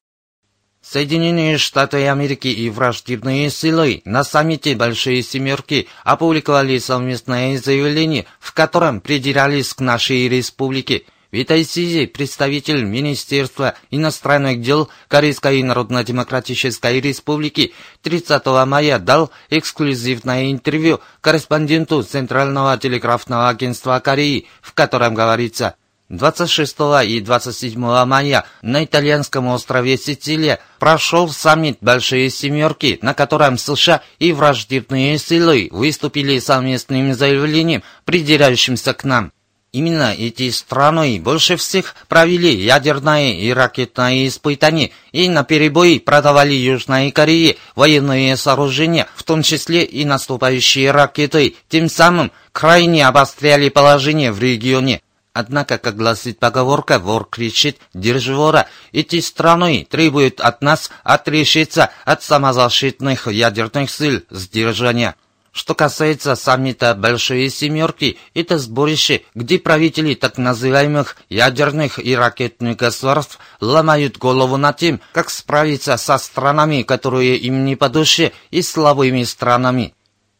Соединенные 0.81 1.57
Штаты 1.57 2.07
Америки 2.07 2.47
и 2.47 2.69
враждебные 2.69 3.49
силы 3.49 4.01
на 4.05 4.23
саммите 4.23 4.75
Большой 4.75 5.21
Семерки 5.23 5.89
опубликовали 6.05 6.79
совместное 6.79 7.57
заявление, 7.57 8.25
в 8.39 8.53
котором 8.53 9.01
придирались 9.01 9.73
к 9.73 9.81
нашей 9.81 10.29
республике. 10.29 11.03
В 11.33 11.35
этой 11.35 11.65
связи 11.65 12.05
представитель 12.05 12.85
Министерства 12.85 13.75
иностранных 13.91 14.61
дел 14.61 14.89
Корейской 15.09 15.61
Народно-Демократической 15.61 17.01
Республики 17.01 17.73
30 18.01 18.45
мая 18.65 18.99
дал 18.99 19.31
эксклюзивное 19.49 20.49
интервью 20.49 21.01
корреспонденту 21.19 22.01
Центрального 22.03 22.77
телеграфного 22.77 23.49
агентства 23.49 23.99
Кореи, 23.99 24.47
в 24.61 24.73
котором 24.73 25.13
говорится– 25.13 25.75
26 26.09 26.75
и 27.05 27.21
27 27.21 27.79
мая 27.79 28.45
на 28.63 28.83
итальянском 28.83 29.47
острове 29.47 29.95
Сицилия 29.95 30.59
прошел 30.79 31.29
саммит 31.29 31.77
«Большие 31.81 32.31
семерки», 32.31 32.97
на 33.03 33.13
котором 33.13 33.59
США 33.59 34.01
и 34.17 34.33
враждебные 34.33 35.19
силы 35.19 35.69
выступили 35.71 36.39
совместным 36.39 37.13
заявлением, 37.13 37.83
придирающимся 38.05 38.93
к 38.93 39.03
нам. 39.03 39.31
Именно 39.71 40.15
эти 40.17 40.49
страны 40.49 41.21
больше 41.21 41.55
всех 41.55 41.93
провели 42.07 42.55
ядерное 42.55 43.33
и 43.33 43.51
ракетное 43.53 44.27
испытания 44.27 44.89
и 45.11 45.29
наперебой 45.29 45.99
продавали 45.99 46.55
Южной 46.55 47.11
Корее 47.11 47.57
военные 47.75 48.35
сооружения, 48.35 49.07
в 49.15 49.21
том 49.21 49.43
числе 49.43 49.83
и 49.83 50.05
наступающие 50.05 50.89
ракеты, 50.89 51.55
тем 51.67 51.87
самым 51.87 52.31
крайне 52.51 53.05
обостряли 53.05 53.69
положение 53.69 54.31
в 54.31 54.41
регионе. 54.41 55.01
Однако, 55.33 55.77
как 55.77 55.95
гласит 55.95 56.39
поговорка, 56.39 56.97
вор 56.99 57.27
кричит 57.29 57.77
«держи 57.93 58.35
вора». 58.35 58.67
Эти 58.91 59.21
страны 59.21 59.87
требуют 59.89 60.41
от 60.41 60.61
нас 60.61 60.89
отрешиться 61.03 61.91
от 62.03 62.23
самозащитных 62.23 63.27
ядерных 63.27 63.91
сил 63.91 64.21
сдержания. 64.31 65.15
Что 65.51 65.75
касается 65.75 66.35
саммита 66.35 66.93
Большой 66.95 67.49
Семерки, 67.49 68.17
это 68.33 68.57
сборище, 68.57 69.23
где 69.35 69.59
правители 69.59 70.13
так 70.13 70.37
называемых 70.37 71.17
ядерных 71.29 72.03
и 72.03 72.15
ракетных 72.15 72.77
государств 72.77 73.39
ломают 73.59 74.17
голову 74.17 74.57
над 74.57 74.77
тем, 74.77 75.01
как 75.11 75.29
справиться 75.29 75.97
со 75.97 76.17
странами, 76.17 76.83
которые 76.83 77.35
им 77.37 77.65
не 77.65 77.75
по 77.75 77.89
душе, 77.89 78.31
и 78.51 78.61
слабыми 78.61 79.23
странами. 79.23 79.93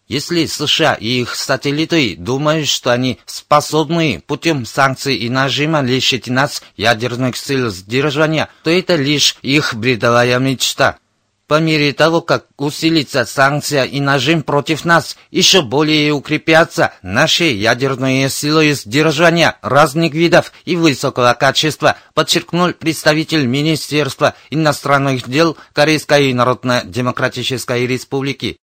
Если 0.09 0.47
США 0.47 0.95
и 0.95 1.21
их 1.21 1.35
сателлиты 1.35 2.15
думают, 2.17 2.67
что 2.67 2.91
они 2.91 3.19
способны 3.27 4.23
путем 4.25 4.65
санкций 4.65 5.15
и 5.15 5.29
нажима 5.29 5.83
лишить 5.83 6.27
нас 6.27 6.63
ядерных 6.75 7.37
сил 7.37 7.69
сдерживания, 7.69 8.49
то 8.63 8.71
это 8.71 8.95
лишь 8.95 9.37
их 9.43 9.75
бредовая 9.75 10.39
мечта. 10.39 10.97
По 11.45 11.59
мере 11.59 11.93
того, 11.93 12.21
как 12.21 12.45
усилится 12.57 13.23
санкция 13.25 13.83
и 13.83 13.99
нажим 13.99 14.41
против 14.41 14.83
нас, 14.83 15.15
еще 15.29 15.61
более 15.61 16.11
укрепятся 16.11 16.91
наши 17.03 17.45
ядерные 17.45 18.29
силы 18.29 18.73
сдерживания 18.73 19.57
разных 19.61 20.13
видов 20.13 20.53
и 20.65 20.75
высокого 20.75 21.35
качества, 21.39 21.97
подчеркнул 22.15 22.73
представитель 22.73 23.45
Министерства 23.45 24.33
иностранных 24.49 25.29
дел 25.29 25.55
Корейской 25.73 26.33
Народно-Демократической 26.33 27.85
Республики. 27.85 28.57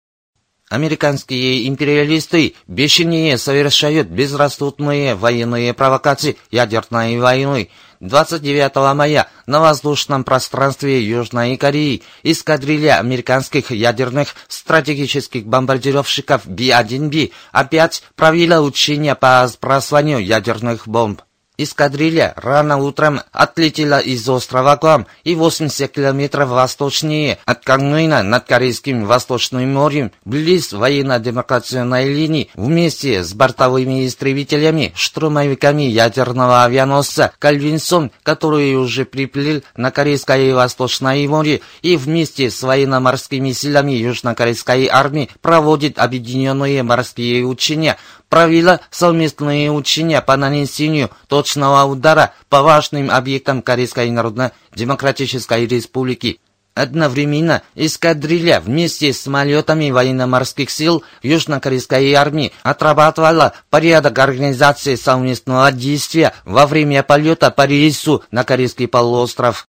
Американские 0.75 1.69
империалисты 1.69 2.57
бешенее 2.67 3.39
совершают 3.39 4.09
безрассудные 4.09 5.15
военные 5.15 5.73
провокации 5.73 6.37
ядерной 6.51 7.17
войны. 7.21 7.71
29 8.01 8.97
мая 8.97 9.29
на 9.47 9.61
воздушном 9.61 10.25
пространстве 10.25 11.01
Южной 11.01 11.57
Кореи 11.59 12.03
эскадрилья 12.25 12.99
американских 12.99 13.71
ядерных 13.71 14.35
стратегических 14.49 15.47
бомбардировщиков 15.47 16.45
Би-1Би 16.45 17.31
опять 17.53 18.03
провела 18.17 18.61
учения 18.61 19.15
по 19.15 19.47
сбрасыванию 19.47 20.19
ядерных 20.27 20.89
бомб. 20.89 21.23
Эскадрилья 21.57 22.33
рано 22.37 22.79
утром 22.79 23.21
отлетела 23.31 24.01
из 24.01 24.29
острова 24.29 24.77
Гуам 24.77 25.07
и 25.23 25.37
80 25.37 25.89
километров 25.93 26.49
восточнее 26.49 27.39
от 27.45 27.63
Кангнуина 27.63 28.25
над 28.25 28.45
Корейским 28.45 29.05
Восточным 29.05 29.73
морем, 29.73 30.11
близ 30.25 30.73
военно-демократической 30.73 32.13
линии, 32.13 32.51
вместе 32.57 33.23
с 33.23 33.35
бортовыми 33.35 34.05
истребителями, 34.05 34.93
штурмовиками 34.97 35.83
ядерного 35.83 36.65
авианосца 36.65 37.33
Кальвинсон, 37.39 38.11
который 38.25 38.75
уже 38.75 39.05
приплыл 39.05 39.63
на 39.77 39.93
Корейское 39.93 40.53
Восточное 40.57 41.29
море 41.29 41.61
и 41.83 41.97
вместе 41.97 42.51
с 42.51 42.65
военно-морскими 42.65 43.53
силами 43.53 43.93
Южнокорейской 43.93 44.89
армии 44.89 45.31
проводит 45.41 46.01
объединенные 46.01 46.83
морские 46.83 47.45
учения 47.47 47.97
провела 48.29 48.81
совместные 48.91 49.71
учения 49.71 50.21
по 50.21 50.37
нанесению 50.37 51.11
точного 51.29 51.85
удара 51.85 52.33
по 52.49 52.63
важным 52.63 53.11
объектам 53.11 53.63
Корейской 53.63 54.11
Народно-Демократической 54.11 55.67
Республики. 55.67 56.41
Одновременно 56.75 57.63
эскадрилья 57.77 58.61
вместе 58.61 59.13
с 59.13 59.21
самолетами 59.21 59.91
военно-морских 59.91 60.71
сил 60.71 61.05
Южнокорейской 61.23 62.13
армии 62.15 62.53
отрабатывала 62.65 63.53
порядок 63.71 64.19
организации 64.19 64.97
совместного 64.97 65.71
действия 65.71 66.33
во 66.45 66.67
время 66.67 67.05
полета 67.05 67.53
по 67.53 67.65
рейсу 67.67 68.25
на 68.33 68.43
Корейский 68.43 68.89
полуостров. 68.89 69.69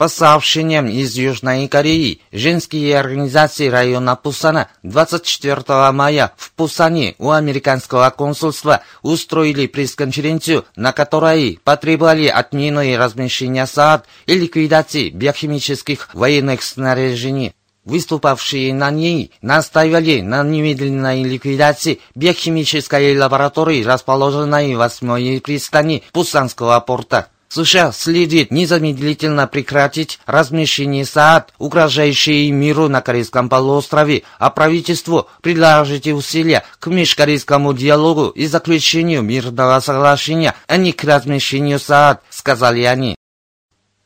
По 0.00 0.08
сообщениям 0.08 0.88
из 0.88 1.14
Южной 1.18 1.68
Кореи, 1.68 2.22
женские 2.32 2.98
организации 2.98 3.68
района 3.68 4.16
Пусана 4.16 4.68
24 4.82 5.92
мая 5.92 6.32
в 6.38 6.52
Пусане 6.52 7.16
у 7.18 7.32
американского 7.32 8.08
консульства 8.08 8.80
устроили 9.02 9.66
пресс-конференцию, 9.66 10.64
на 10.74 10.94
которой 10.94 11.60
потребовали 11.64 12.28
отмены 12.28 12.96
размещения 12.96 13.66
САД 13.66 14.06
и 14.24 14.38
ликвидации 14.38 15.10
биохимических 15.10 16.08
военных 16.14 16.62
снаряжений. 16.62 17.52
Выступавшие 17.84 18.72
на 18.72 18.90
ней 18.90 19.32
настаивали 19.42 20.22
на 20.22 20.42
немедленной 20.42 21.24
ликвидации 21.24 22.00
биохимической 22.14 23.18
лаборатории, 23.18 23.84
расположенной 23.84 24.74
в 24.74 24.78
восьмой 24.78 25.42
пристани 25.44 26.04
Пусанского 26.10 26.80
порта. 26.80 27.28
США 27.52 27.90
следует 27.90 28.52
незамедлительно 28.52 29.48
прекратить 29.48 30.20
размещение 30.24 31.04
СААД, 31.04 31.52
угрожающие 31.58 32.48
миру 32.52 32.88
на 32.88 33.00
Корейском 33.02 33.48
полуострове, 33.48 34.22
а 34.38 34.50
правительству 34.50 35.28
предложить 35.42 36.06
усилия 36.06 36.62
к 36.78 36.86
межкорейскому 36.86 37.72
диалогу 37.74 38.28
и 38.28 38.46
заключению 38.46 39.22
мирного 39.22 39.80
соглашения, 39.80 40.54
а 40.68 40.76
не 40.76 40.92
к 40.92 41.02
размещению 41.02 41.80
СААД, 41.80 42.22
сказали 42.30 42.82
они. 42.82 43.16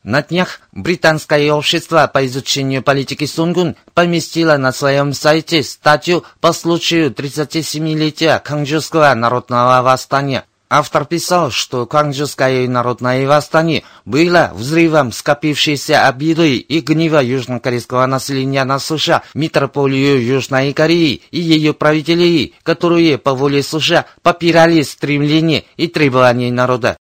На 0.01 0.23
днях 0.23 0.61
британское 0.71 1.51
общество 1.51 2.09
по 2.11 2.25
изучению 2.25 2.81
политики 2.81 3.25
Сунгун 3.25 3.75
поместило 3.93 4.57
на 4.57 4.71
своем 4.71 5.13
сайте 5.13 5.61
статью 5.61 6.23
по 6.41 6.51
случаю 6.51 7.11
37-летия 7.11 8.39
Канджурского 8.39 9.13
народного 9.13 9.83
восстания– 9.83 10.45
Автор 10.77 11.05
писал, 11.05 11.51
что 11.51 11.85
Кванджуское 11.85 12.67
народное 12.67 13.25
восстание 13.25 13.85
было 14.03 14.51
взрывом 14.53 15.13
скопившейся 15.13 16.05
обиды 16.05 16.57
и 16.57 16.81
гнева 16.81 17.23
южнокорейского 17.23 18.05
населения 18.07 18.65
на 18.65 18.77
США, 18.77 19.23
метрополию 19.33 20.21
Южной 20.21 20.73
Кореи 20.73 21.21
и 21.31 21.39
ее 21.39 21.73
правителей, 21.73 22.55
которые 22.63 23.17
по 23.17 23.33
воле 23.33 23.63
США 23.63 24.05
попирали 24.21 24.81
стремления 24.81 25.63
и 25.77 25.87
требования 25.87 26.51
народа. 26.51 26.97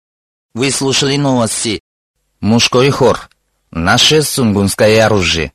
Вы 0.54 0.70
слушали 0.70 1.16
новости. 1.16 1.80
Мужской 2.42 2.90
хор. 2.90 3.30
Наше 3.72 4.22
сунгунское 4.22 5.06
оружие. 5.06 5.54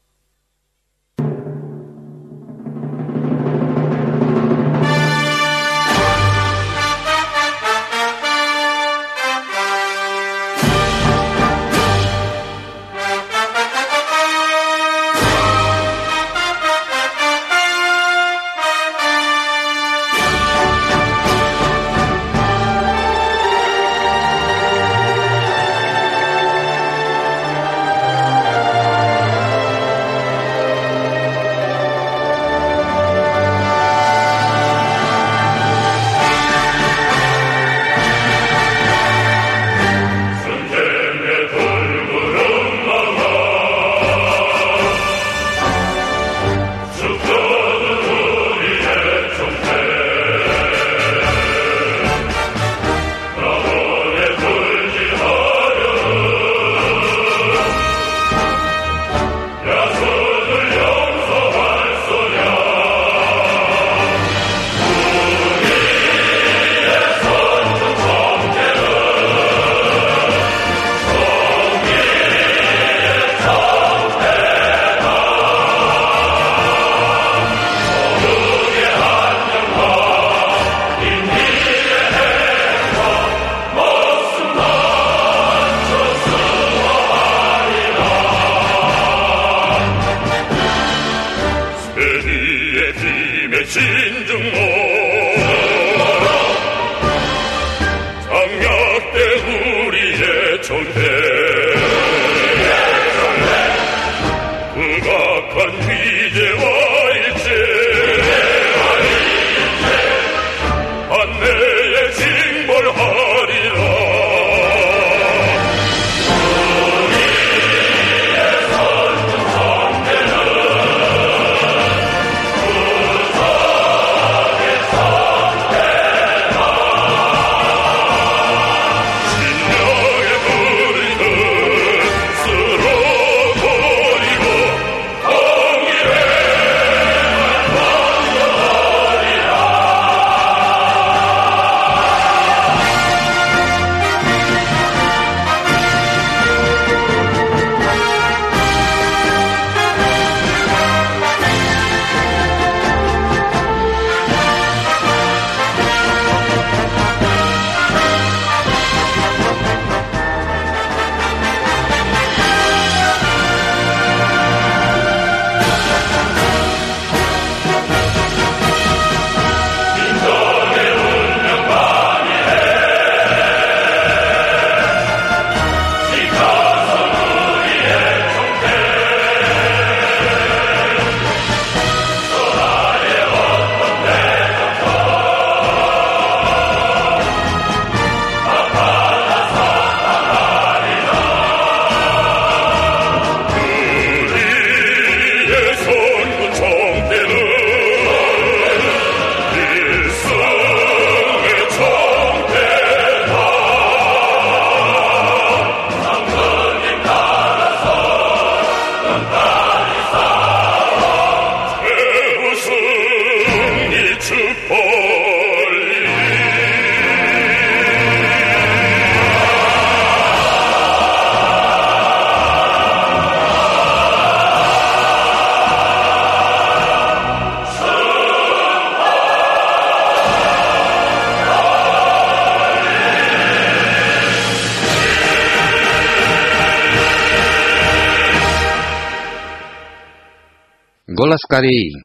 Кореи. 241.56 242.02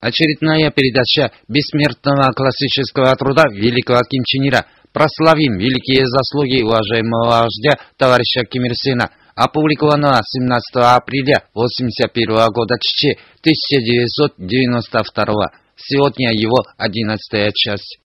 Очередная 0.00 0.70
передача 0.70 1.32
бессмертного 1.48 2.32
классического 2.32 3.16
труда 3.16 3.46
великого 3.50 4.00
Ким 4.08 4.22
Чен 4.24 4.48
Ира. 4.48 4.66
Прославим 4.92 5.58
великие 5.58 6.06
заслуги 6.06 6.62
уважаемого 6.62 7.42
вождя 7.42 7.80
товарища 7.96 8.44
Ким 8.44 8.66
Ир 8.66 8.76
Сена, 8.76 9.10
опубликованного 9.34 10.20
17 10.22 10.76
апреля 10.76 11.42
1981 11.54 12.52
года 12.52 12.78
Чичи 12.78 13.18
1992. 13.40 15.50
Сегодня 15.74 16.32
его 16.32 16.62
11 16.78 17.52
часть. 17.56 18.03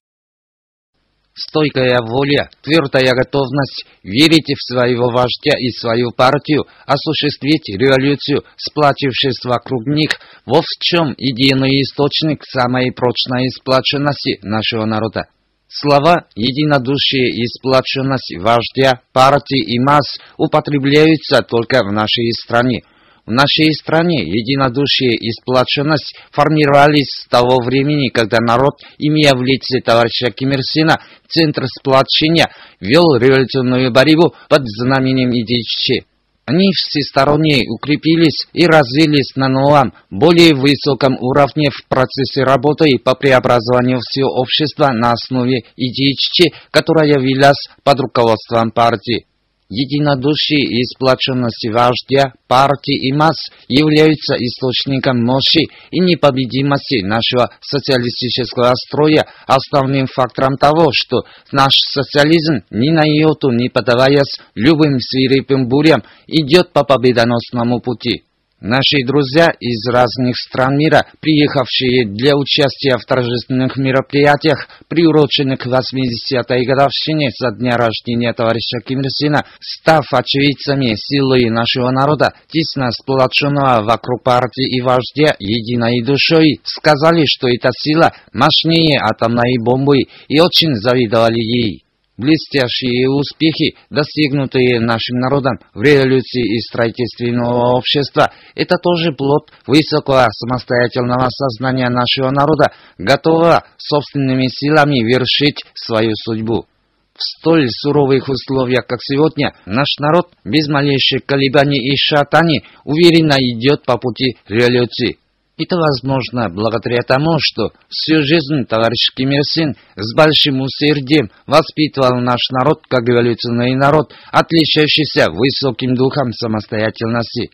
Стойкая 1.34 2.00
воля, 2.02 2.50
твердая 2.62 3.14
готовность 3.14 3.86
верить 4.02 4.52
в 4.56 4.62
своего 4.62 5.10
вождя 5.10 5.56
и 5.58 5.70
свою 5.70 6.10
партию, 6.10 6.66
осуществить 6.86 7.68
революцию, 7.68 8.42
сплотившись 8.56 9.44
вокруг 9.44 9.86
них, 9.86 10.10
вот 10.44 10.64
в 10.64 10.82
чем 10.82 11.14
единый 11.16 11.82
источник 11.82 12.42
самой 12.44 12.92
прочной 12.92 13.48
сплоченности 13.50 14.38
нашего 14.42 14.84
народа. 14.86 15.26
Слова 15.68 16.26
«единодушие» 16.34 17.30
и 17.30 17.46
«сплоченность» 17.46 18.34
вождя, 18.36 19.02
партии 19.12 19.62
и 19.62 19.78
масс 19.78 20.18
употребляются 20.36 21.42
только 21.42 21.84
в 21.84 21.92
нашей 21.92 22.32
стране– 22.32 22.82
в 23.30 23.32
нашей 23.32 23.72
стране 23.72 24.24
единодушие 24.24 25.14
и 25.14 25.30
сплоченность 25.30 26.16
формировались 26.32 27.10
с 27.10 27.28
того 27.28 27.62
времени, 27.62 28.08
когда 28.08 28.38
народ, 28.40 28.80
имея 28.98 29.34
в 29.34 29.42
лице 29.42 29.80
товарища 29.80 30.32
Ким 30.32 30.50
Ир 30.50 30.62
Сена, 30.62 31.00
центр 31.28 31.66
сплочения, 31.68 32.50
вел 32.80 33.14
революционную 33.14 33.92
борьбу 33.92 34.34
под 34.48 34.62
знаменем 34.64 35.30
идеи 35.30 36.04
Они 36.44 36.72
всесторонне 36.72 37.62
укрепились 37.68 38.48
и 38.52 38.66
развились 38.66 39.36
на 39.36 39.46
новом, 39.46 39.94
более 40.10 40.56
высоком 40.56 41.16
уровне 41.20 41.70
в 41.70 41.86
процессе 41.86 42.42
работы 42.42 42.98
по 42.98 43.14
преобразованию 43.14 44.00
всего 44.00 44.30
общества 44.30 44.90
на 44.92 45.12
основе 45.12 45.62
идеи 45.76 46.50
которая 46.72 47.20
велась 47.20 47.68
под 47.84 48.00
руководством 48.00 48.72
партии 48.72 49.26
единодушие 49.70 50.60
и 50.60 50.84
сплоченность 50.84 51.66
вождя, 51.68 52.34
партии 52.48 53.08
и 53.08 53.12
масс 53.12 53.50
являются 53.68 54.34
источником 54.34 55.24
мощи 55.24 55.68
и 55.90 56.00
непобедимости 56.00 57.02
нашего 57.02 57.50
социалистического 57.60 58.74
строя, 58.74 59.26
основным 59.46 60.06
фактором 60.06 60.56
того, 60.58 60.90
что 60.92 61.22
наш 61.52 61.74
социализм 61.74 62.64
ни 62.70 62.90
на 62.90 63.04
йоту 63.04 63.50
не 63.50 63.68
подаваясь 63.68 64.40
любым 64.54 64.98
свирепым 65.00 65.68
бурям 65.68 66.02
идет 66.26 66.72
по 66.72 66.84
победоносному 66.84 67.80
пути. 67.80 68.24
Наши 68.60 69.02
друзья 69.06 69.54
из 69.58 69.88
разных 69.88 70.36
стран 70.36 70.76
мира, 70.76 71.06
приехавшие 71.20 72.04
для 72.04 72.36
участия 72.36 72.98
в 72.98 73.06
торжественных 73.06 73.78
мероприятиях, 73.78 74.68
приуроченных 74.86 75.60
к 75.60 75.66
80-й 75.66 76.66
годовщине 76.66 77.30
со 77.30 77.52
дня 77.52 77.78
рождения 77.78 78.34
товарища 78.34 78.80
Ким 78.84 79.00
Ир 79.00 79.08
Сена, 79.08 79.46
став 79.60 80.04
очевидцами 80.12 80.94
силы 80.94 81.48
нашего 81.50 81.90
народа, 81.90 82.34
тесно 82.48 82.90
сплоченного 82.92 83.82
вокруг 83.82 84.22
партии 84.22 84.76
и 84.76 84.82
вождя 84.82 85.34
единой 85.38 86.02
душой, 86.02 86.60
сказали, 86.62 87.24
что 87.24 87.48
эта 87.48 87.70
сила 87.72 88.12
мощнее 88.34 89.00
атомной 89.00 89.56
бомбы 89.64 90.02
и 90.28 90.38
очень 90.38 90.74
завидовали 90.74 91.40
ей. 91.40 91.84
Блестящие 92.20 93.08
успехи, 93.08 93.76
достигнутые 93.88 94.78
нашим 94.78 95.20
народом 95.20 95.58
в 95.72 95.80
революции 95.80 96.54
и 96.54 96.60
строительстве 96.60 97.32
нового 97.32 97.78
общества, 97.78 98.30
это 98.54 98.76
тоже 98.76 99.12
плод 99.12 99.50
высокого 99.66 100.26
самостоятельного 100.30 101.30
сознания 101.30 101.88
нашего 101.88 102.30
народа, 102.30 102.72
готового 102.98 103.64
собственными 103.78 104.48
силами 104.48 104.98
вершить 105.02 105.64
свою 105.72 106.14
судьбу. 106.14 106.66
В 107.14 107.22
столь 107.22 107.70
суровых 107.70 108.28
условиях, 108.28 108.86
как 108.86 108.98
сегодня, 109.00 109.54
наш 109.64 109.96
народ 109.98 110.28
без 110.44 110.68
малейших 110.68 111.24
колебаний 111.24 111.90
и 111.90 111.96
шатаний 111.96 112.66
уверенно 112.84 113.36
идет 113.38 113.84
по 113.84 113.96
пути 113.96 114.36
революции. 114.46 115.16
Это 115.62 115.76
возможно 115.76 116.48
благодаря 116.48 117.02
тому, 117.06 117.36
что 117.38 117.72
всю 117.90 118.22
жизнь 118.22 118.64
товарищ 118.66 119.10
Ким 119.14 119.32
Ир 119.32 119.42
Син 119.44 119.76
с 119.94 120.14
большим 120.14 120.62
усердием 120.62 121.30
воспитывал 121.46 122.18
наш 122.22 122.48
народ 122.48 122.80
как 122.88 123.06
эволюционный 123.06 123.74
народ, 123.74 124.14
отличающийся 124.32 125.26
высоким 125.30 125.96
духом 125.96 126.32
самостоятельности. 126.32 127.50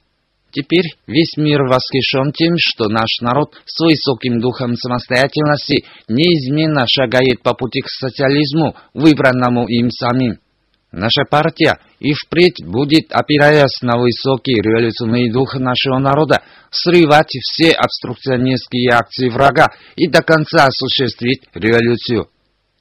Теперь 0.53 0.87
весь 1.09 1.37
мир 1.37 1.65
восхищен 1.65 2.31
тем, 2.31 2.55
что 2.59 2.89
наш 2.89 3.21
народ 3.23 3.55
с 3.65 3.81
высоким 3.81 4.39
духом 4.39 4.77
самостоятельности 4.77 5.85
неизменно 6.07 6.87
шагает 6.87 7.43
по 7.43 7.55
пути 7.55 7.81
к 7.81 7.89
социализму, 7.89 8.77
выбранному 8.95 9.67
им 9.67 9.91
самим. 9.91 10.39
Наша 10.97 11.25
партия 11.29 11.79
и 12.01 12.15
впредь 12.15 12.65
будет, 12.65 13.13
опираясь 13.13 13.83
на 13.83 13.99
высокий 13.99 14.55
революционный 14.55 15.31
дух 15.31 15.55
нашего 15.57 15.99
народа, 15.99 16.41
срывать 16.71 17.37
все 17.39 17.73
обструкционистские 17.73 18.93
акции 18.95 19.29
врага 19.29 19.67
и 19.95 20.09
до 20.09 20.23
конца 20.23 20.65
осуществить 20.65 21.43
революцию. 21.53 22.29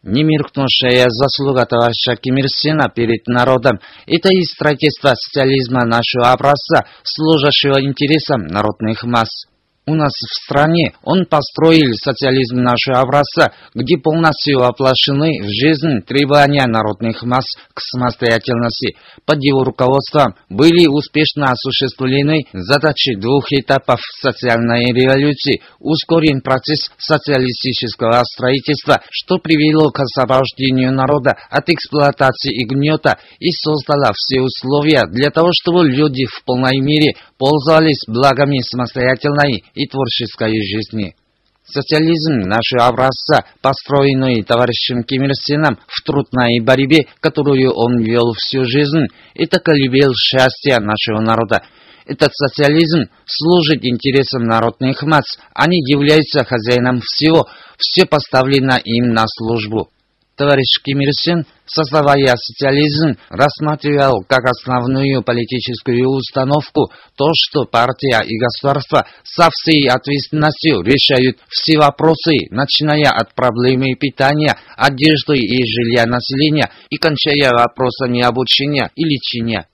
Немеркнувшая 0.03 1.07
заслуга 1.09 1.65
товарища 1.65 2.15
Ким 2.15 2.37
Ир 2.37 2.47
Сена 2.47 2.87
перед 2.87 3.27
народом– 3.27 3.81
это 4.07 4.29
и 4.29 4.45
строительство 4.45 5.13
социализма 5.15 5.83
нашего 5.83 6.31
образца, 6.31 6.85
служащего 7.03 7.81
интересам 7.81 8.47
народных 8.47 9.03
масс. 9.03 9.45
У 9.87 9.93
нас 9.93 10.13
в 10.13 10.43
стране 10.43 10.93
он 11.03 11.27
построил 11.27 11.93
социализм 11.93 12.57
нашего 12.57 13.01
образца, 13.01 13.51
где 13.75 13.99
полностью 13.99 14.57
воплощены 14.59 15.43
в 15.43 15.47
жизнь 15.47 16.01
требования 16.01 16.65
народных 16.65 17.21
масс 17.21 17.45
к 17.71 17.81
самостоятельности. 17.81 18.97
Под 19.25 19.43
его 19.43 19.63
руководством 19.63 20.33
были 20.49 20.87
успешно 20.87 21.51
осуществлены 21.51 22.47
задачи 22.51 23.13
двух 23.15 23.51
этапов 23.51 23.99
социальной 24.21 24.91
революции, 24.91 25.61
ускорен 25.79 26.41
процесс 26.41 26.89
социалистического 26.97 28.23
строительства, 28.23 29.01
что 29.11 29.37
привело 29.37 29.91
к 29.91 29.99
освобождению 29.99 30.93
народа 30.93 31.37
от 31.51 31.69
эксплуатации 31.69 32.59
и 32.59 32.65
гнета 32.65 33.19
и 33.37 33.51
создало 33.51 34.13
все 34.15 34.41
условия 34.41 35.05
для 35.05 35.29
того, 35.29 35.51
чтобы 35.53 35.87
люди 35.87 36.25
в 36.25 36.43
полной 36.43 36.79
мере 36.79 37.13
пользовались 37.37 38.03
благами 38.07 38.59
самостоятельной 38.59 39.63
и 39.73 39.87
творческой 39.87 40.61
жизни. 40.63 41.15
Социализм 41.67 42.41
нашего 42.41 42.85
образца, 42.85 43.45
построенный 43.61 44.43
товарищем 44.43 45.03
Ким 45.03 45.23
Ир 45.23 45.33
Сеном 45.33 45.79
в 45.87 46.03
трудной 46.03 46.59
борьбе, 46.59 47.07
которую 47.19 47.71
он 47.71 48.03
вел 48.03 48.33
всю 48.33 48.65
жизнь, 48.65 49.07
это 49.33 49.59
колебел 49.59 50.13
счастье 50.13 50.79
нашего 50.79 51.21
народа. 51.21 51.63
Этот 52.05 52.35
социализм 52.35 53.09
служит 53.25 53.83
интересам 53.83 54.43
народных 54.43 55.01
масс, 55.01 55.39
они 55.55 55.79
являются 55.79 56.43
хозяином 56.43 57.01
всего, 57.01 57.47
все 57.77 58.05
поставлено 58.05 58.77
им 58.77 59.13
на 59.13 59.25
службу. 59.27 59.89
Товарищ 60.37 60.81
Ким 60.83 60.99
Ир 60.99 61.13
Сен, 61.13 61.45
создавая 61.65 62.35
социализм, 62.35 63.17
рассматривал 63.29 64.25
как 64.27 64.43
основную 64.43 65.23
политическую 65.23 66.09
установку 66.09 66.91
то, 67.15 67.29
что 67.33 67.63
партия 67.63 68.21
и 68.21 68.37
государство 68.37 69.07
со 69.23 69.49
всей 69.49 69.87
ответственностью 69.87 70.81
решают 70.81 71.37
все 71.47 71.77
вопросы, 71.77 72.47
начиная 72.49 73.11
от 73.11 73.33
проблемы 73.33 73.95
питания, 73.95 74.57
одежды 74.75 75.37
и 75.37 75.65
жилья 75.65 76.05
населения 76.05 76.69
и 76.89 76.97
кончая 76.97 77.51
вопросами 77.51 78.21
обучения 78.21 78.91
и 78.95 79.05
лечения. 79.05 79.69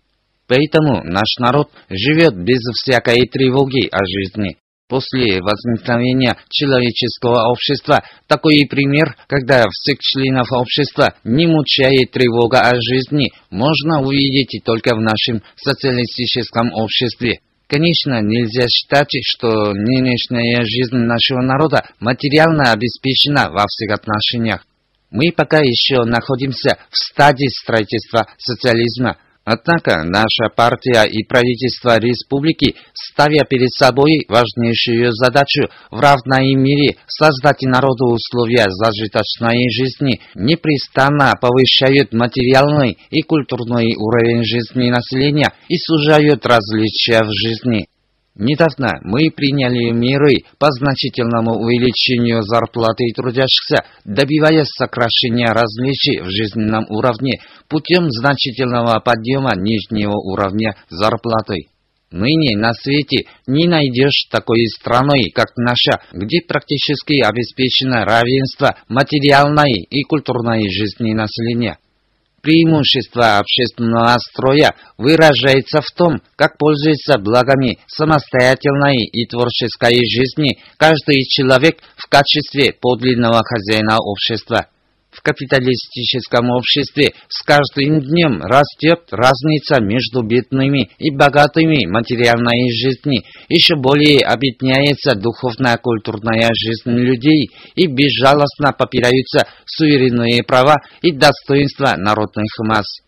Поэтому 0.48 1.02
наш 1.04 1.38
народ 1.40 1.72
живет 1.90 2.36
без 2.36 2.60
всякой 2.76 3.26
тревоги 3.26 3.88
о 3.92 4.06
жизни. 4.06 4.61
После 4.92 5.42
возникновения 5.42 6.36
человеческого 6.50 7.50
общества 7.50 8.04
такой 8.28 8.68
пример, 8.70 9.16
когда 9.28 9.64
всех 9.72 10.00
членов 10.00 10.52
общества 10.52 11.14
не 11.24 11.48
мучает 11.48 12.12
тревога 12.12 12.60
о 12.60 12.76
жизни, 12.76 13.32
можно 13.50 14.02
увидеть 14.02 14.62
только 14.66 14.94
в 14.94 15.00
нашем 15.00 15.44
социалистическом 15.56 16.74
обществе. 16.74 17.40
Конечно, 17.68 18.22
нельзя 18.22 18.68
считать, 18.68 19.16
что 19.24 19.74
нынешняя 19.74 20.66
жизнь 20.66 20.98
нашего 20.98 21.40
народа 21.40 21.86
материально 22.02 22.74
обеспечена 22.74 23.50
во 23.50 23.68
всех 23.68 23.92
отношениях. 23.92 24.66
Мы 25.10 25.32
пока 25.32 25.60
еще 25.60 26.04
находимся 26.04 26.78
в 26.90 26.98
стадии 26.98 27.48
строительства 27.48 28.28
социализма, 28.38 29.16
Однако 29.44 30.04
наша 30.04 30.50
партия 30.56 31.04
и 31.04 31.24
правительство 31.24 31.98
республики, 31.98 32.76
ставя 32.94 33.44
перед 33.44 33.72
собой 33.72 34.26
важнейшую 34.28 35.12
задачу 35.14 35.64
в 35.90 36.00
равной 36.00 36.54
мере 36.54 36.98
создать 37.08 37.64
народу 37.64 38.14
условия 38.14 38.68
зажиточной 38.70 39.70
жизни, 39.72 40.22
непрестанно 40.36 41.34
повышают 41.42 42.14
материальный 42.14 43.00
и 43.10 43.22
культурный 43.24 43.96
уровень 43.96 44.44
жизни 44.44 44.92
населения 44.92 45.52
и 45.68 45.78
сужают 45.78 46.46
различия 46.46 47.24
в 47.24 47.32
жизни. 47.32 47.88
Недавно 48.36 49.00
мы 49.04 49.30
приняли 49.30 49.92
меры 49.92 50.46
по 50.58 50.72
значительному 50.72 51.60
увеличению 51.60 52.44
зарплаты 52.44 53.04
трудящихся, 53.14 53.84
добиваясь 54.06 54.70
сокращения 54.70 55.52
различий 55.52 56.22
в 56.22 56.30
жизненном 56.30 56.86
уровне 56.90 57.42
путем 57.68 58.10
значительного 58.10 59.00
подъема 59.02 59.54
нижнего 59.56 60.14
уровня 60.14 60.76
зарплаты. 60.90 61.68
Ныне 62.10 62.58
на 62.58 62.74
свете 62.74 63.26
не 63.48 63.68
найдешь 63.68 64.28
такой 64.30 64.66
страны, 64.68 65.30
как 65.34 65.48
наша, 65.58 66.02
где 66.14 66.42
практически 66.42 67.22
обеспечено 67.22 68.06
равенство 68.06 68.78
материальной 68.88 69.84
и 69.90 70.04
культурной 70.04 70.70
жизни 70.70 71.14
населения. 71.14 71.78
Преимущество 72.42 73.38
общественного 73.38 74.18
строя 74.18 74.74
выражается 74.98 75.80
в 75.82 75.92
том, 75.92 76.22
как 76.36 76.58
пользуется 76.58 77.20
благами 77.20 77.78
самостоятельной 77.88 79.06
и 79.06 79.28
творческой 79.28 80.04
жизни 80.10 80.58
каждый 80.78 81.24
человек 81.26 81.78
в 81.96 82.10
качестве 82.10 82.74
подлинного 82.74 83.44
хозяина 83.44 83.98
общества. 84.00 84.68
В 85.12 85.22
капиталистическом 85.22 86.50
обществе 86.52 87.14
с 87.28 87.44
каждым 87.44 88.00
днем 88.00 88.42
растет 88.42 89.02
разница 89.12 89.82
между 89.82 90.24
бедными 90.24 90.90
и 91.00 91.12
богатыми 91.12 91.86
материальной 91.86 92.72
жизни, 92.72 93.26
еще 93.50 93.76
более 93.76 94.22
объединяется 94.22 95.16
духовно-культурная 95.16 96.52
жизнь 96.54 96.92
людей 96.92 97.50
и 97.76 97.88
безжалостно 97.88 98.72
попираются 98.72 99.48
суверенные 99.66 100.44
права 100.44 100.78
и 101.02 101.12
достоинства 101.12 101.96
народных 101.98 102.50
масс. 102.60 103.02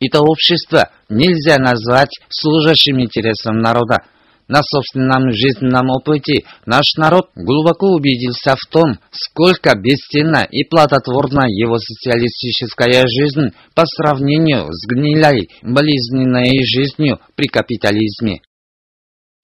Это 0.00 0.20
общество 0.20 0.90
нельзя 1.08 1.58
назвать 1.58 2.10
служащим 2.28 3.00
интересам 3.00 3.58
народа, 3.58 4.04
на 4.48 4.62
собственном 4.62 5.30
жизненном 5.32 5.90
опыте 5.90 6.44
наш 6.66 6.94
народ 6.96 7.30
глубоко 7.34 7.92
убедился 7.94 8.56
в 8.56 8.66
том, 8.70 8.98
сколько 9.10 9.74
бесценна 9.78 10.46
и 10.50 10.64
плодотворна 10.64 11.46
его 11.48 11.78
социалистическая 11.78 13.06
жизнь 13.06 13.54
по 13.74 13.84
сравнению 13.86 14.66
с 14.72 14.86
гнилой, 14.88 15.48
болезненной 15.62 16.64
жизнью 16.64 17.20
при 17.36 17.46
капитализме. 17.46 18.40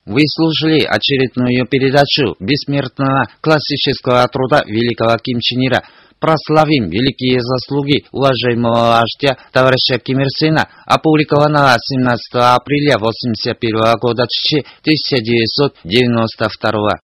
Вы 0.07 0.23
слушали 0.27 0.81
очередную 0.83 1.67
передачу 1.67 2.37
бессмертного 2.39 3.29
классического 3.41 4.29
труда 4.29 4.63
великого 4.67 5.17
Ким 5.17 5.41
Чен 5.41 5.67
Ира 5.67 5.83
прославим 6.25 6.89
великие 6.89 7.39
заслуги 7.41 8.07
уважаемого 8.11 8.97
вождя 8.97 9.37
товарища 9.53 9.99
Ким 9.99 10.21
Ир 10.21 10.31
Сена, 10.31 10.69
опубликованного 10.87 11.77
17 11.79 12.35
апреля 12.35 12.97
1981 12.97 13.99
года 14.01 14.23
1992. 14.23 17.14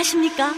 하십니까? 0.00 0.54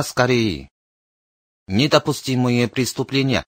Голос 0.00 0.14
Кореи. 0.14 0.70
Недопустимые 1.68 2.68
преступления. 2.68 3.44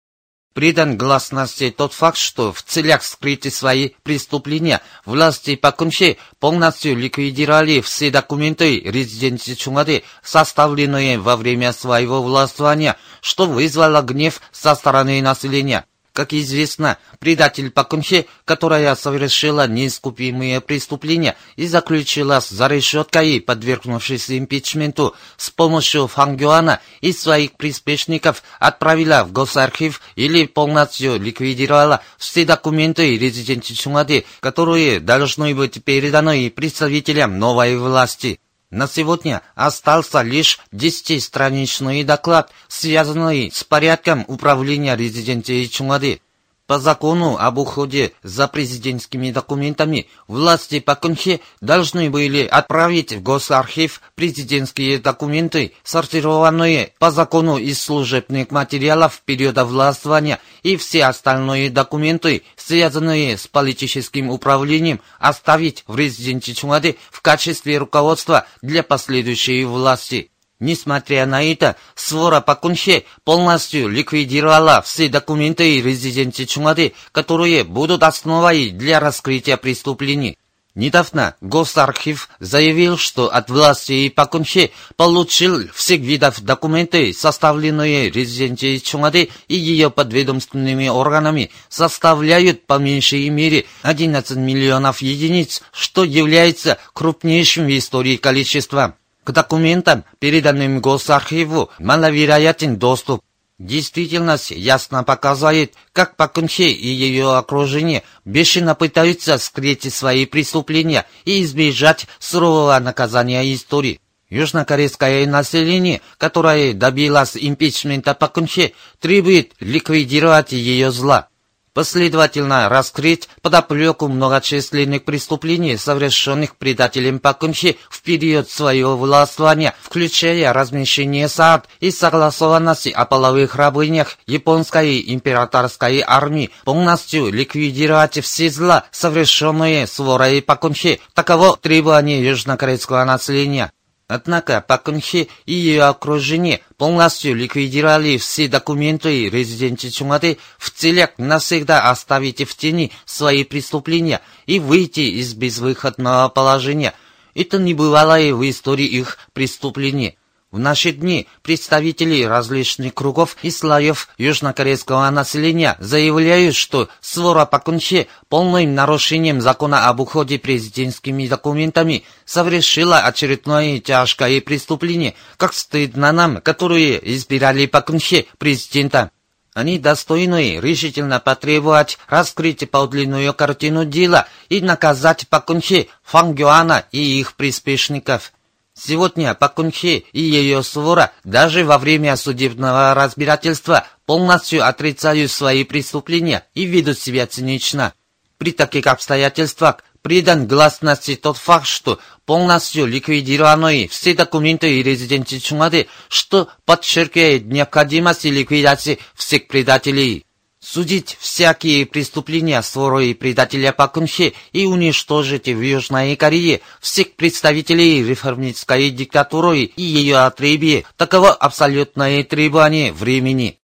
Придан 0.53 0.99
гласности 0.99 1.75
тот 1.75 1.95
факт, 1.95 2.19
что 2.19 2.53
в 2.53 2.63
целях 2.63 3.05
скрыть 3.05 3.51
свои 3.55 3.93
преступления 4.03 4.83
власти 5.07 5.57
Пакунши 5.57 6.19
полностью 6.41 6.95
ликвидировали 6.95 7.81
все 7.81 8.11
документы 8.11 8.81
резиденции 8.81 9.55
Чунгады, 9.55 10.05
составленные 10.23 11.19
во 11.19 11.39
время 11.39 11.73
своего 11.73 12.23
властвования, 12.23 12.99
что 13.23 13.47
вызвало 13.47 14.03
гнев 14.03 14.43
со 14.53 14.75
стороны 14.75 15.23
населения. 15.23 15.87
Как 16.13 16.35
известно, 16.35 16.99
предатель 17.21 17.71
Пакунхе, 17.71 18.27
которая 18.45 18.95
совершила 18.97 19.67
неискупимые 19.67 20.61
преступления 20.61 21.37
и 21.57 21.67
заключилась 21.67 22.51
за 22.51 22.67
решеткой, 22.67 23.41
подвергнувшись 23.41 24.31
импичменту, 24.31 25.15
с 25.39 25.49
помощью 25.49 26.09
Фангюана 26.09 26.81
и 27.01 27.15
своих 27.15 27.53
приспешников 27.53 28.43
отправила 28.59 29.25
в 29.25 29.33
госархив 29.33 30.03
или 30.15 30.45
полностью 30.45 31.19
ликвидировала 31.19 32.03
все 32.19 32.45
документы 32.45 33.17
резиденции 33.17 33.73
Чунгады, 33.73 34.27
которые 34.41 35.01
должны 35.01 35.55
быть 35.55 35.83
переданы 35.83 36.51
представителям 36.51 37.39
новой 37.39 37.79
власти. 37.79 38.39
На 38.73 38.89
сегодня 38.89 39.43
остался 39.55 40.23
лишь 40.23 40.59
десятистраничный 40.73 42.05
доклад, 42.05 42.51
связанный 42.69 43.53
с 43.53 43.65
порядком 43.65 44.25
управления 44.29 44.97
резиденцией 44.97 45.69
Чунгады. 45.69 46.23
По 46.67 46.79
закону 46.79 47.37
об 47.39 47.59
уходе 47.59 48.13
за 48.23 48.47
президентскими 48.47 49.33
документами 49.33 50.09
власти 50.29 50.79
Пакунхе 50.79 51.41
должны 51.61 52.09
были 52.09 52.47
отправить 52.47 53.13
в 53.13 53.23
Госархив 53.23 54.01
президентские 54.15 54.99
документы, 54.99 55.73
сортированные 55.83 56.95
по 57.01 57.11
закону 57.11 57.59
из 57.59 57.83
служебных 57.83 58.53
материалов 58.53 59.23
периода 59.25 59.65
властвования 59.65 60.39
и 60.63 60.77
все 60.77 61.07
остальные 61.07 61.69
документы, 61.69 62.45
связанные 62.57 63.37
с 63.37 63.49
политическим 63.49 64.31
управлением, 64.31 65.01
оставить 65.19 65.83
в 65.89 65.99
резиденции 65.99 66.53
Чунгады 66.53 66.97
в 67.11 67.23
качестве 67.23 67.79
руководства 67.79 68.47
для 68.63 68.85
последующей 68.85 69.65
власти. 69.65 70.31
Несмотря 70.63 71.27
на 71.27 71.43
это, 71.43 71.75
свора 71.97 72.41
Пакунхе 72.41 73.05
полностью 73.25 73.89
ликвидировала 73.89 74.81
все 74.83 75.09
документы 75.09 75.75
и 75.75 75.83
резиденции 75.83 76.45
Чумады, 76.45 76.95
которые 77.11 77.65
будут 77.65 78.05
основой 78.05 78.71
для 78.71 79.01
раскрытия 79.01 79.57
преступлений. 79.57 80.39
Недавно 80.77 81.35
Госархив 81.41 82.29
заявил, 82.39 82.97
что 82.97 83.27
от 83.27 83.51
власти 83.51 84.09
Пакунхе 84.09 84.71
получил 84.95 85.69
всех 85.75 86.01
видов 86.01 86.41
документы, 86.41 87.13
составленные 87.13 88.09
резиденцией 88.09 88.81
Чумады 88.81 89.31
и 89.49 89.57
ее 89.57 89.91
подведомственными 89.91 90.87
органами, 90.87 91.51
составляют 91.71 92.69
по 92.69 92.79
меньшей 92.79 93.29
мере 93.31 93.67
11 93.83 94.37
миллионов 94.37 95.03
единиц, 95.03 95.61
что 95.73 96.05
является 96.05 96.79
крупнейшим 96.93 97.67
в 97.67 97.77
истории 97.77 98.17
количеством. 98.17 98.95
К 99.25 99.31
документам, 99.31 100.05
переданным 100.19 100.81
Госархиву, 100.81 101.71
маловероятен 101.79 102.77
доступ. 102.77 103.23
Действительность 103.59 104.51
ясно 104.51 105.05
показывает, 105.05 105.75
как 105.93 106.17
Пакунхе 106.17 106.71
и 106.71 106.89
ее 106.89 107.37
окружение 107.37 108.03
бешено 108.25 108.75
пытаются 108.75 109.39
скрыть 109.39 109.93
свои 109.95 110.27
преступления 110.27 111.07
и 111.25 111.45
избежать 111.45 112.09
сурового 112.19 112.77
наказания 112.81 113.55
истории. 113.55 114.01
Южнокорейское 114.31 115.27
население, 115.27 116.01
которое 116.19 116.73
добилось 116.73 117.37
импичмента 117.37 118.15
Пакунхе, 118.15 118.73
требует 118.99 119.53
ликвидировать 119.61 120.51
ее 120.51 120.91
зла 120.91 121.29
последовательно 121.75 122.69
раскрыть 122.69 123.29
подоплеку 123.41 124.09
многочисленных 124.09 125.05
преступлений, 125.05 125.77
совершенных 125.77 126.57
предателем 126.57 127.19
Пакунхи 127.19 127.79
в 127.89 128.03
период 128.03 128.51
своего 128.51 128.97
властвования, 128.97 129.75
включая 129.81 130.53
размещение 130.53 131.29
сад 131.29 131.69
и 131.81 131.91
согласованности 131.91 132.91
о 132.91 133.05
половых 133.05 133.57
рабынях 133.57 134.19
японской 134.27 135.03
императорской 135.13 136.03
армии, 136.07 136.51
полностью 136.65 137.31
ликвидировать 137.31 138.23
все 138.23 138.51
зла, 138.51 138.85
совершенные 138.91 139.87
сворой 139.87 140.43
Пакунхи. 140.43 141.01
Таково 141.15 141.57
требование 141.57 142.25
южнокорейского 142.25 143.05
населения. 143.05 143.73
Однако 144.13 144.61
Пакунхи 144.61 145.31
и 145.47 145.55
ее 145.55 145.85
окружение 145.85 146.61
полностью 146.77 147.35
ликвидировали 147.35 148.19
все 148.19 148.47
документы 148.47 149.31
резиденции 149.31 149.89
Чумады 149.89 150.37
в 150.59 150.71
целях 150.71 151.13
навсегда 151.17 151.89
оставить 151.89 152.47
в 152.47 152.55
тени 152.55 152.93
свои 153.07 153.43
преступления 153.43 154.21
и 154.45 154.59
выйти 154.59 155.01
из 155.01 155.33
безвыходного 155.33 156.29
положения. 156.29 156.93
Это 157.35 157.59
не 157.59 157.73
бывало 157.73 158.21
и 158.21 158.33
в 158.33 158.47
истории 158.47 158.85
их 158.85 159.17
преступлений. 159.33 160.19
В 160.53 160.59
наши 160.59 160.93
дни 160.93 161.29
представители 161.41 162.25
различных 162.25 162.93
кругов 162.93 163.39
и 163.41 163.51
слоев 163.51 164.11
южнокорейского 164.19 165.09
населения 165.09 165.79
заявляют, 165.81 166.55
что 166.55 166.91
свора 167.01 167.47
Пакунхе 167.47 168.07
полным 168.29 168.75
нарушением 168.75 169.41
закона 169.41 169.89
об 169.89 170.01
уходе 170.01 170.39
президентскими 170.39 171.27
документами 171.27 172.05
совершила 172.27 172.99
очередное 172.99 173.79
тяжкое 173.79 174.43
преступление, 174.43 175.15
как 175.39 175.55
стыдно 175.55 176.13
нам, 176.13 176.43
которые 176.43 177.01
избирали 177.15 177.65
Пакунхе 177.65 178.27
президента. 178.37 179.11
Они 179.55 179.79
достойны 179.79 180.61
решительно 180.61 181.19
потребовать 181.19 181.97
раскрыть 182.09 182.71
подлинную 182.71 183.33
картину 183.33 183.87
дела 183.87 184.27
и 184.51 184.61
наказать 184.61 185.27
Пакунхе, 185.29 185.89
Фангюана 186.03 186.85
и 186.93 187.21
их 187.21 187.37
приспешников. 187.37 188.33
Сегодня 188.75 189.35
Пакунхе 189.35 189.99
и 190.13 190.23
ее 190.23 190.63
свора 190.63 191.13
даже 191.25 191.65
во 191.65 191.79
время 191.79 192.17
судебного 192.17 192.95
разбирательства 192.95 193.87
полностью 194.07 194.67
отрицают 194.67 195.31
свои 195.31 195.65
преступления 195.65 196.47
и 196.55 196.65
ведут 196.65 196.99
себя 196.99 197.27
цинично. 197.27 197.93
При 198.39 198.53
таких 198.53 198.87
обстоятельствах 198.87 199.85
придан 200.01 200.47
гласности 200.47 201.17
тот 201.17 201.37
факт, 201.37 201.67
что 201.67 202.01
полностью 202.25 202.87
ликвидированы 202.87 203.89
все 203.89 204.15
документы 204.15 204.79
и 204.79 204.83
резиденции 204.83 205.39
Чунгады, 205.39 205.89
что 206.09 206.49
подчеркивает 206.65 207.47
необходимость 207.47 208.25
ликвидации 208.25 208.99
всех 209.15 209.49
предателей 209.49 210.25
судить 210.63 211.17
всякие 211.21 211.85
преступления 211.87 212.63
сворой 212.63 213.11
и 213.11 213.15
предателя 213.15 213.73
Пакунхе 213.73 214.33
и 214.53 214.65
уничтожить 214.65 215.49
в 215.49 215.61
Южной 215.61 216.15
Корее 216.17 216.61
всех 216.81 217.15
представителей 217.17 218.05
реформистской 218.05 218.91
диктатуры 218.91 219.63
и 219.65 219.83
ее 219.83 220.19
отребье. 220.19 220.85
Таково 220.97 221.33
абсолютное 221.33 222.23
требование 222.23 222.93
времени. 222.93 223.59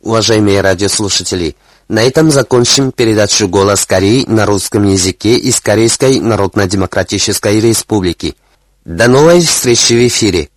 Уважаемые 0.00 0.62
радиослушатели, 0.62 1.56
на 1.88 2.02
этом 2.02 2.30
закончим 2.30 2.90
передачу 2.90 3.48
«Голос 3.48 3.84
Кореи» 3.84 4.24
на 4.26 4.46
русском 4.46 4.88
языке 4.88 5.36
из 5.36 5.60
Корейской 5.60 6.18
Народно-Демократической 6.20 7.60
Республики. 7.60 8.34
До 8.86 9.08
новой 9.08 9.40
встречи 9.42 9.92
в 9.92 10.06
эфире! 10.06 10.48